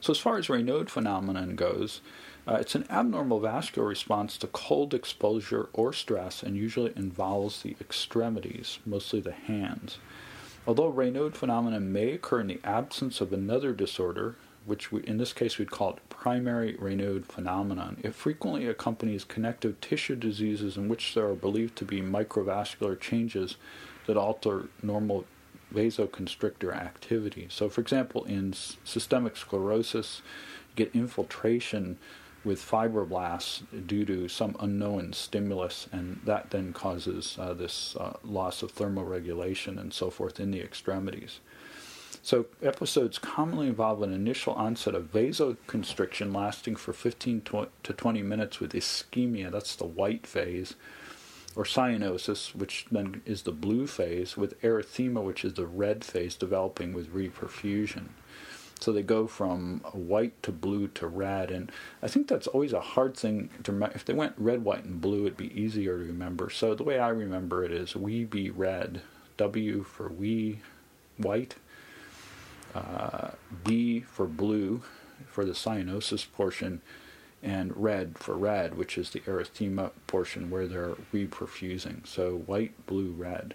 So, 0.00 0.12
as 0.12 0.18
far 0.18 0.38
as 0.38 0.48
Raynaud 0.48 0.88
phenomenon 0.88 1.54
goes, 1.54 2.00
uh, 2.46 2.54
it's 2.54 2.74
an 2.74 2.86
abnormal 2.88 3.40
vascular 3.40 3.86
response 3.86 4.38
to 4.38 4.46
cold 4.46 4.94
exposure 4.94 5.68
or 5.72 5.92
stress 5.92 6.42
and 6.42 6.56
usually 6.56 6.92
involves 6.96 7.62
the 7.62 7.76
extremities, 7.80 8.78
mostly 8.86 9.20
the 9.20 9.32
hands. 9.32 9.98
Although 10.66 10.92
Raynaud 10.92 11.34
phenomenon 11.34 11.92
may 11.92 12.12
occur 12.12 12.40
in 12.40 12.46
the 12.46 12.60
absence 12.64 13.20
of 13.20 13.32
another 13.32 13.72
disorder, 13.72 14.36
which 14.68 14.92
we, 14.92 15.02
in 15.04 15.16
this 15.16 15.32
case 15.32 15.58
we'd 15.58 15.70
call 15.70 15.90
it 15.90 16.08
primary 16.10 16.74
Raynaud 16.74 17.24
phenomenon, 17.24 17.98
it 18.04 18.14
frequently 18.14 18.66
accompanies 18.66 19.24
connective 19.24 19.80
tissue 19.80 20.16
diseases 20.16 20.76
in 20.76 20.88
which 20.88 21.14
there 21.14 21.26
are 21.26 21.34
believed 21.34 21.76
to 21.76 21.84
be 21.84 22.00
microvascular 22.00 22.98
changes 23.00 23.56
that 24.06 24.16
alter 24.16 24.68
normal 24.82 25.24
vasoconstrictor 25.74 26.74
activity. 26.74 27.46
So, 27.50 27.68
for 27.68 27.80
example, 27.80 28.24
in 28.24 28.52
systemic 28.52 29.36
sclerosis, 29.36 30.22
you 30.70 30.84
get 30.84 30.94
infiltration 30.94 31.98
with 32.44 32.60
fibroblasts 32.60 33.62
due 33.86 34.04
to 34.04 34.28
some 34.28 34.56
unknown 34.60 35.12
stimulus, 35.12 35.88
and 35.92 36.20
that 36.24 36.50
then 36.50 36.72
causes 36.72 37.36
uh, 37.38 37.52
this 37.52 37.96
uh, 37.96 38.14
loss 38.22 38.62
of 38.62 38.74
thermoregulation 38.74 39.78
and 39.78 39.92
so 39.92 40.08
forth 40.08 40.40
in 40.40 40.50
the 40.50 40.60
extremities. 40.60 41.40
So, 42.22 42.46
episodes 42.62 43.18
commonly 43.18 43.68
involve 43.68 44.02
an 44.02 44.12
initial 44.12 44.52
onset 44.54 44.94
of 44.94 45.12
vasoconstriction 45.12 46.34
lasting 46.34 46.76
for 46.76 46.92
15 46.92 47.42
to 47.42 47.92
20 47.92 48.22
minutes 48.22 48.60
with 48.60 48.72
ischemia, 48.72 49.50
that's 49.50 49.76
the 49.76 49.86
white 49.86 50.26
phase, 50.26 50.74
or 51.56 51.64
cyanosis, 51.64 52.54
which 52.54 52.86
then 52.90 53.22
is 53.24 53.42
the 53.42 53.52
blue 53.52 53.86
phase, 53.86 54.36
with 54.36 54.60
erythema, 54.62 55.22
which 55.22 55.44
is 55.44 55.54
the 55.54 55.66
red 55.66 56.04
phase, 56.04 56.34
developing 56.34 56.92
with 56.92 57.14
reperfusion. 57.14 58.08
So 58.80 58.92
they 58.92 59.02
go 59.02 59.26
from 59.26 59.80
white 59.92 60.40
to 60.44 60.52
blue 60.52 60.86
to 60.88 61.08
red, 61.08 61.50
and 61.50 61.72
I 62.00 62.08
think 62.08 62.28
that's 62.28 62.46
always 62.46 62.72
a 62.72 62.80
hard 62.80 63.16
thing 63.16 63.50
to 63.64 63.72
remember. 63.72 63.96
If 63.96 64.04
they 64.04 64.14
went 64.14 64.34
red, 64.36 64.64
white, 64.64 64.84
and 64.84 65.00
blue, 65.00 65.22
it'd 65.22 65.36
be 65.36 65.58
easier 65.58 65.98
to 65.98 66.04
remember. 66.04 66.48
So 66.48 66.74
the 66.74 66.84
way 66.84 66.98
I 66.98 67.08
remember 67.08 67.64
it 67.64 67.72
is 67.72 67.96
we 67.96 68.24
be 68.24 68.50
red, 68.50 69.02
W 69.36 69.82
for 69.82 70.08
we, 70.08 70.60
white, 71.16 71.56
uh, 72.74 73.30
B 73.64 74.00
for 74.00 74.26
blue 74.26 74.82
for 75.26 75.44
the 75.44 75.52
cyanosis 75.52 76.30
portion, 76.32 76.80
and 77.42 77.76
red 77.76 78.18
for 78.18 78.36
red, 78.36 78.76
which 78.76 78.98
is 78.98 79.10
the 79.10 79.20
erythema 79.20 79.90
portion 80.06 80.50
where 80.50 80.66
they're 80.66 80.96
reperfusing. 81.12 82.06
So 82.06 82.38
white, 82.38 82.86
blue, 82.86 83.12
red. 83.12 83.54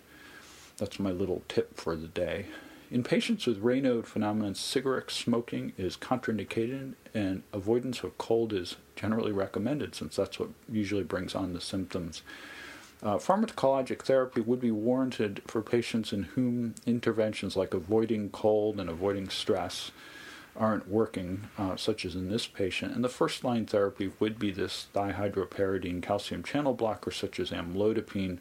That's 0.77 0.99
my 0.99 1.11
little 1.11 1.43
tip 1.47 1.77
for 1.77 1.95
the 1.95 2.07
day. 2.07 2.47
In 2.89 3.03
patients 3.03 3.47
with 3.47 3.63
Raynaud 3.63 4.05
phenomenon, 4.05 4.55
cigarette 4.55 5.09
smoking 5.09 5.73
is 5.77 5.97
contraindicated 5.97 6.93
and 7.13 7.43
avoidance 7.51 8.03
of 8.03 8.17
cold 8.17 8.53
is 8.53 8.75
generally 8.95 9.31
recommended 9.31 9.95
since 9.95 10.15
that's 10.15 10.39
what 10.39 10.49
usually 10.71 11.03
brings 11.03 11.33
on 11.33 11.53
the 11.53 11.61
symptoms. 11.61 12.21
Uh, 13.03 13.17
pharmacologic 13.17 14.01
therapy 14.03 14.39
would 14.39 14.61
be 14.61 14.71
warranted 14.71 15.41
for 15.45 15.61
patients 15.61 16.13
in 16.13 16.23
whom 16.23 16.73
interventions 16.85 17.57
like 17.57 17.73
avoiding 17.73 18.29
cold 18.29 18.79
and 18.79 18.89
avoiding 18.89 19.29
stress 19.29 19.91
aren't 20.55 20.87
working, 20.87 21.49
uh, 21.57 21.75
such 21.75 22.05
as 22.05 22.15
in 22.15 22.29
this 22.29 22.47
patient. 22.47 22.95
And 22.95 23.03
the 23.03 23.09
first 23.09 23.43
line 23.43 23.65
therapy 23.65 24.11
would 24.19 24.39
be 24.39 24.51
this 24.51 24.87
dihydropyridine 24.93 26.01
calcium 26.01 26.43
channel 26.43 26.73
blocker, 26.73 27.11
such 27.11 27.39
as 27.39 27.51
amlodipine 27.51 28.39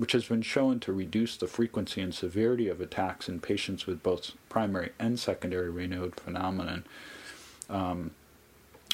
which 0.00 0.12
has 0.12 0.24
been 0.24 0.40
shown 0.40 0.80
to 0.80 0.94
reduce 0.94 1.36
the 1.36 1.46
frequency 1.46 2.00
and 2.00 2.14
severity 2.14 2.68
of 2.68 2.80
attacks 2.80 3.28
in 3.28 3.38
patients 3.38 3.86
with 3.86 4.02
both 4.02 4.32
primary 4.48 4.92
and 4.98 5.20
secondary 5.20 5.70
Raynaud 5.70 6.14
phenomenon. 6.14 6.84
Um, 7.68 8.12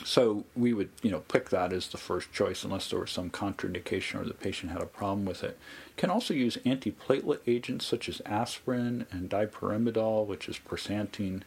so 0.04 0.44
we 0.54 0.72
would, 0.72 0.90
you 1.02 1.10
know, 1.10 1.20
pick 1.20 1.48
that 1.50 1.72
as 1.72 1.88
the 1.88 1.98
first 1.98 2.32
choice 2.32 2.64
unless 2.64 2.90
there 2.90 3.00
was 3.00 3.10
some 3.10 3.30
contraindication 3.30 4.20
or 4.20 4.24
the 4.24 4.34
patient 4.34 4.72
had 4.72 4.82
a 4.82 4.86
problem 4.86 5.24
with 5.24 5.42
it. 5.42 5.58
Can 5.96 6.10
also 6.10 6.34
use 6.34 6.58
antiplatelet 6.66 7.40
agents 7.46 7.86
such 7.86 8.08
as 8.08 8.20
aspirin 8.26 9.06
and 9.10 9.30
dipyridamole, 9.30 10.26
which 10.26 10.48
is 10.48 10.58
persantine. 10.58 11.44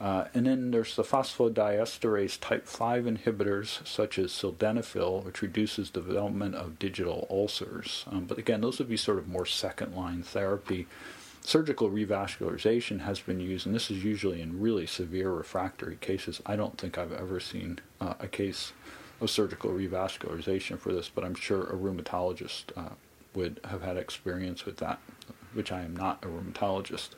Uh, 0.00 0.26
and 0.34 0.46
then 0.46 0.72
there's 0.72 0.96
the 0.96 1.04
phosphodiesterase 1.04 2.40
type 2.40 2.66
5 2.66 3.04
inhibitors, 3.04 3.86
such 3.86 4.18
as 4.18 4.32
sildenafil, 4.32 5.24
which 5.24 5.42
reduces 5.42 5.90
development 5.90 6.56
of 6.56 6.78
digital 6.78 7.26
ulcers. 7.30 8.04
Um, 8.10 8.24
but 8.24 8.38
again, 8.38 8.62
those 8.62 8.78
would 8.78 8.88
be 8.88 8.96
sort 8.96 9.18
of 9.18 9.28
more 9.28 9.46
second 9.46 9.94
line 9.94 10.22
therapy. 10.22 10.88
Surgical 11.44 11.90
revascularization 11.90 13.00
has 13.00 13.20
been 13.20 13.40
used, 13.40 13.66
and 13.66 13.74
this 13.74 13.90
is 13.90 14.04
usually 14.04 14.40
in 14.40 14.60
really 14.60 14.86
severe 14.86 15.30
refractory 15.30 15.96
cases. 15.96 16.40
I 16.46 16.54
don't 16.54 16.78
think 16.78 16.96
I've 16.96 17.12
ever 17.12 17.40
seen 17.40 17.80
uh, 18.00 18.14
a 18.20 18.28
case 18.28 18.72
of 19.20 19.28
surgical 19.28 19.70
revascularization 19.70 20.78
for 20.78 20.92
this, 20.92 21.08
but 21.08 21.24
I'm 21.24 21.34
sure 21.34 21.64
a 21.64 21.76
rheumatologist 21.76 22.76
uh, 22.76 22.94
would 23.34 23.60
have 23.64 23.82
had 23.82 23.96
experience 23.96 24.64
with 24.64 24.76
that, 24.78 25.00
which 25.52 25.72
I 25.72 25.82
am 25.82 25.96
not 25.96 26.24
a 26.24 26.28
rheumatologist. 26.28 27.10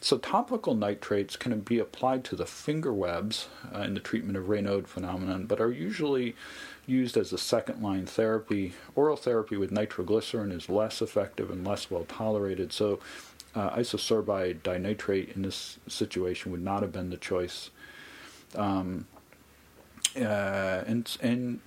So 0.00 0.18
topical 0.18 0.74
nitrates 0.74 1.36
can 1.36 1.58
be 1.60 1.78
applied 1.78 2.22
to 2.24 2.36
the 2.36 2.46
finger 2.46 2.92
webs 2.92 3.48
uh, 3.74 3.80
in 3.80 3.94
the 3.94 4.00
treatment 4.00 4.36
of 4.36 4.44
Raynaud 4.44 4.86
phenomenon, 4.86 5.46
but 5.46 5.60
are 5.60 5.72
usually 5.72 6.36
used 6.84 7.16
as 7.16 7.32
a 7.32 7.38
second 7.38 7.82
line 7.82 8.06
therapy. 8.06 8.74
Oral 8.94 9.16
therapy 9.16 9.56
with 9.56 9.72
nitroglycerin 9.72 10.52
is 10.52 10.68
less 10.68 11.00
effective 11.00 11.50
and 11.50 11.66
less 11.66 11.90
well 11.90 12.04
tolerated, 12.04 12.72
so 12.72 12.98
uh, 13.56 13.74
isosorbide 13.76 14.62
dinitrate 14.62 15.34
in 15.34 15.42
this 15.42 15.78
situation 15.88 16.52
would 16.52 16.62
not 16.62 16.82
have 16.82 16.92
been 16.92 17.10
the 17.10 17.16
choice. 17.16 17.70
Um, 18.54 19.06
uh, 20.16 20.84
and 20.86 21.16
and 21.20 21.60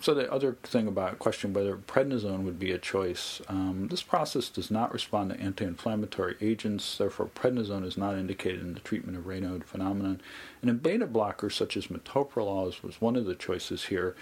so 0.00 0.14
the 0.14 0.30
other 0.32 0.56
thing 0.62 0.86
about 0.86 1.18
question 1.18 1.52
whether 1.52 1.76
prednisone 1.76 2.44
would 2.44 2.58
be 2.58 2.72
a 2.72 2.78
choice, 2.78 3.40
um, 3.48 3.88
this 3.90 4.02
process 4.02 4.48
does 4.48 4.70
not 4.70 4.92
respond 4.92 5.30
to 5.30 5.40
anti-inflammatory 5.40 6.36
agents. 6.40 6.98
Therefore, 6.98 7.30
prednisone 7.34 7.84
is 7.84 7.96
not 7.96 8.16
indicated 8.16 8.60
in 8.60 8.74
the 8.74 8.80
treatment 8.80 9.16
of 9.16 9.24
Raynaud 9.24 9.64
phenomenon. 9.64 10.20
And 10.60 10.70
in 10.70 10.78
beta 10.78 11.06
blockers 11.06 11.52
such 11.52 11.76
as 11.76 11.86
metoprolol 11.86 12.82
was 12.82 13.00
one 13.00 13.16
of 13.16 13.26
the 13.26 13.34
choices 13.34 13.84
here. 13.86 14.14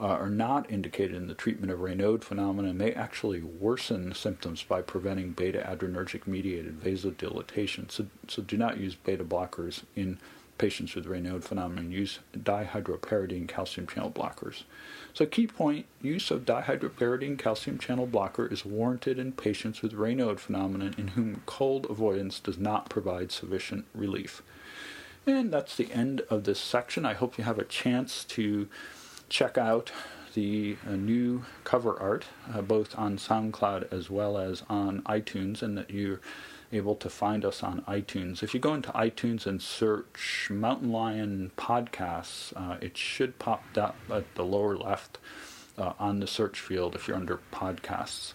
Uh, 0.00 0.06
are 0.06 0.30
not 0.30 0.70
indicated 0.70 1.14
in 1.14 1.26
the 1.26 1.34
treatment 1.34 1.70
of 1.70 1.80
Raynaud 1.80 2.24
phenomenon 2.24 2.78
may 2.78 2.90
actually 2.92 3.42
worsen 3.42 4.14
symptoms 4.14 4.62
by 4.62 4.80
preventing 4.80 5.32
beta 5.32 5.62
adrenergic 5.68 6.26
mediated 6.26 6.80
vasodilatation. 6.80 7.90
So, 7.90 8.06
so 8.26 8.40
do 8.40 8.56
not 8.56 8.78
use 8.78 8.94
beta 8.94 9.24
blockers 9.24 9.82
in 9.94 10.18
patients 10.56 10.94
with 10.94 11.04
Raynaud 11.04 11.42
phenomenon 11.42 11.92
use 11.92 12.20
dihydropyridine 12.34 13.46
calcium 13.46 13.86
channel 13.86 14.10
blockers. 14.10 14.62
So, 15.12 15.26
key 15.26 15.46
point 15.46 15.84
use 16.00 16.30
of 16.30 16.46
dihydropyridine 16.46 17.38
calcium 17.38 17.76
channel 17.78 18.06
blocker 18.06 18.46
is 18.46 18.64
warranted 18.64 19.18
in 19.18 19.32
patients 19.32 19.82
with 19.82 19.92
Raynaud 19.92 20.38
phenomenon 20.38 20.94
in 20.96 21.08
whom 21.08 21.42
cold 21.44 21.86
avoidance 21.90 22.40
does 22.40 22.56
not 22.56 22.88
provide 22.88 23.32
sufficient 23.32 23.84
relief. 23.94 24.42
And 25.26 25.52
that's 25.52 25.76
the 25.76 25.92
end 25.92 26.22
of 26.30 26.44
this 26.44 26.58
section. 26.58 27.04
I 27.04 27.12
hope 27.12 27.36
you 27.36 27.44
have 27.44 27.58
a 27.58 27.64
chance 27.64 28.24
to 28.24 28.68
check 29.30 29.56
out 29.56 29.90
the 30.34 30.76
uh, 30.86 30.92
new 30.92 31.44
cover 31.64 31.98
art, 31.98 32.26
uh, 32.52 32.60
both 32.60 32.96
on 32.98 33.16
SoundCloud 33.16 33.92
as 33.92 34.10
well 34.10 34.36
as 34.36 34.62
on 34.68 35.02
iTunes, 35.02 35.62
and 35.62 35.78
that 35.78 35.90
you're 35.90 36.20
able 36.72 36.94
to 36.96 37.08
find 37.10 37.44
us 37.44 37.62
on 37.62 37.80
iTunes. 37.82 38.42
If 38.42 38.54
you 38.54 38.60
go 38.60 38.74
into 38.74 38.90
iTunes 38.90 39.46
and 39.46 39.60
search 39.60 40.48
Mountain 40.50 40.92
Lion 40.92 41.50
Podcasts, 41.56 42.52
uh, 42.54 42.76
it 42.80 42.96
should 42.96 43.38
pop 43.38 43.64
up 43.76 43.96
at 44.12 44.34
the 44.34 44.44
lower 44.44 44.76
left 44.76 45.18
uh, 45.78 45.94
on 45.98 46.20
the 46.20 46.26
search 46.26 46.60
field 46.60 46.94
if 46.94 47.08
you're 47.08 47.16
under 47.16 47.40
podcasts. 47.52 48.34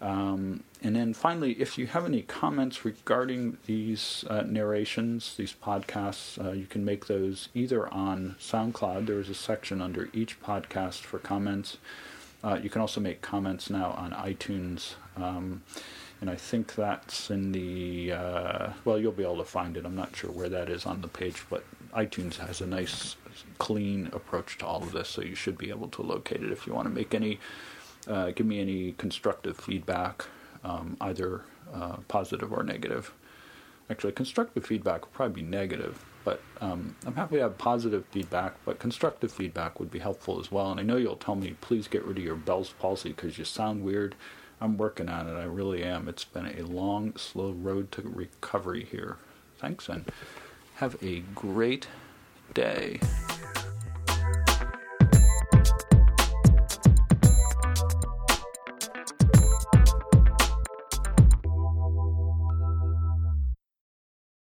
Um, 0.00 0.62
and 0.82 0.94
then 0.94 1.12
finally, 1.12 1.52
if 1.52 1.76
you 1.76 1.88
have 1.88 2.06
any 2.06 2.22
comments 2.22 2.84
regarding 2.84 3.58
these 3.66 4.24
uh, 4.30 4.42
narrations, 4.42 5.34
these 5.36 5.52
podcasts, 5.52 6.42
uh, 6.44 6.52
you 6.52 6.66
can 6.66 6.84
make 6.84 7.06
those 7.06 7.48
either 7.54 7.92
on 7.92 8.36
SoundCloud. 8.38 9.06
There 9.06 9.18
is 9.18 9.28
a 9.28 9.34
section 9.34 9.82
under 9.82 10.08
each 10.12 10.40
podcast 10.40 11.00
for 11.00 11.18
comments. 11.18 11.78
Uh, 12.44 12.60
you 12.62 12.70
can 12.70 12.80
also 12.80 13.00
make 13.00 13.22
comments 13.22 13.68
now 13.70 13.90
on 13.90 14.12
iTunes. 14.12 14.94
Um, 15.16 15.62
and 16.20 16.30
I 16.30 16.36
think 16.36 16.74
that's 16.74 17.30
in 17.30 17.52
the 17.52 18.12
uh, 18.12 18.72
well, 18.84 18.98
you'll 18.98 19.12
be 19.12 19.22
able 19.22 19.38
to 19.38 19.44
find 19.44 19.76
it. 19.76 19.84
I'm 19.84 19.96
not 19.96 20.14
sure 20.16 20.30
where 20.30 20.48
that 20.48 20.68
is 20.68 20.84
on 20.84 21.00
the 21.00 21.08
page, 21.08 21.44
but 21.48 21.64
iTunes 21.94 22.36
has 22.36 22.60
a 22.60 22.66
nice, 22.66 23.16
clean 23.58 24.10
approach 24.12 24.58
to 24.58 24.66
all 24.66 24.82
of 24.82 24.92
this, 24.92 25.08
so 25.08 25.22
you 25.22 25.34
should 25.34 25.56
be 25.56 25.70
able 25.70 25.88
to 25.88 26.02
locate 26.02 26.42
it 26.42 26.50
if 26.50 26.66
you 26.66 26.74
want 26.74 26.86
to 26.88 26.94
make 26.94 27.14
any, 27.14 27.38
uh, 28.08 28.30
give 28.30 28.46
me 28.46 28.60
any 28.60 28.92
constructive 28.92 29.56
feedback, 29.56 30.24
um, 30.64 30.96
either 31.00 31.42
uh, 31.72 31.96
positive 32.08 32.52
or 32.52 32.62
negative. 32.62 33.12
Actually, 33.90 34.12
constructive 34.12 34.66
feedback 34.66 35.02
would 35.02 35.12
probably 35.12 35.42
be 35.42 35.48
negative, 35.48 36.04
but 36.24 36.42
um, 36.60 36.94
I'm 37.06 37.14
happy 37.14 37.36
to 37.36 37.42
have 37.42 37.58
positive 37.58 38.04
feedback, 38.10 38.54
but 38.64 38.78
constructive 38.78 39.32
feedback 39.32 39.80
would 39.80 39.90
be 39.90 39.98
helpful 39.98 40.38
as 40.38 40.52
well. 40.52 40.70
And 40.70 40.78
I 40.78 40.82
know 40.82 40.96
you'll 40.96 41.16
tell 41.16 41.36
me, 41.36 41.56
please 41.60 41.88
get 41.88 42.04
rid 42.04 42.18
of 42.18 42.24
your 42.24 42.36
Bell's 42.36 42.74
palsy 42.78 43.10
because 43.10 43.38
you 43.38 43.44
sound 43.44 43.82
weird 43.82 44.14
I'm 44.60 44.76
working 44.76 45.08
on 45.08 45.28
it. 45.28 45.34
I 45.38 45.44
really 45.44 45.84
am. 45.84 46.08
It's 46.08 46.24
been 46.24 46.46
a 46.46 46.62
long, 46.62 47.16
slow 47.16 47.50
road 47.52 47.92
to 47.92 48.02
recovery 48.02 48.84
here. 48.84 49.16
Thanks, 49.58 49.88
and 49.88 50.04
have 50.76 50.96
a 51.02 51.20
great 51.34 51.86
day. 52.54 53.00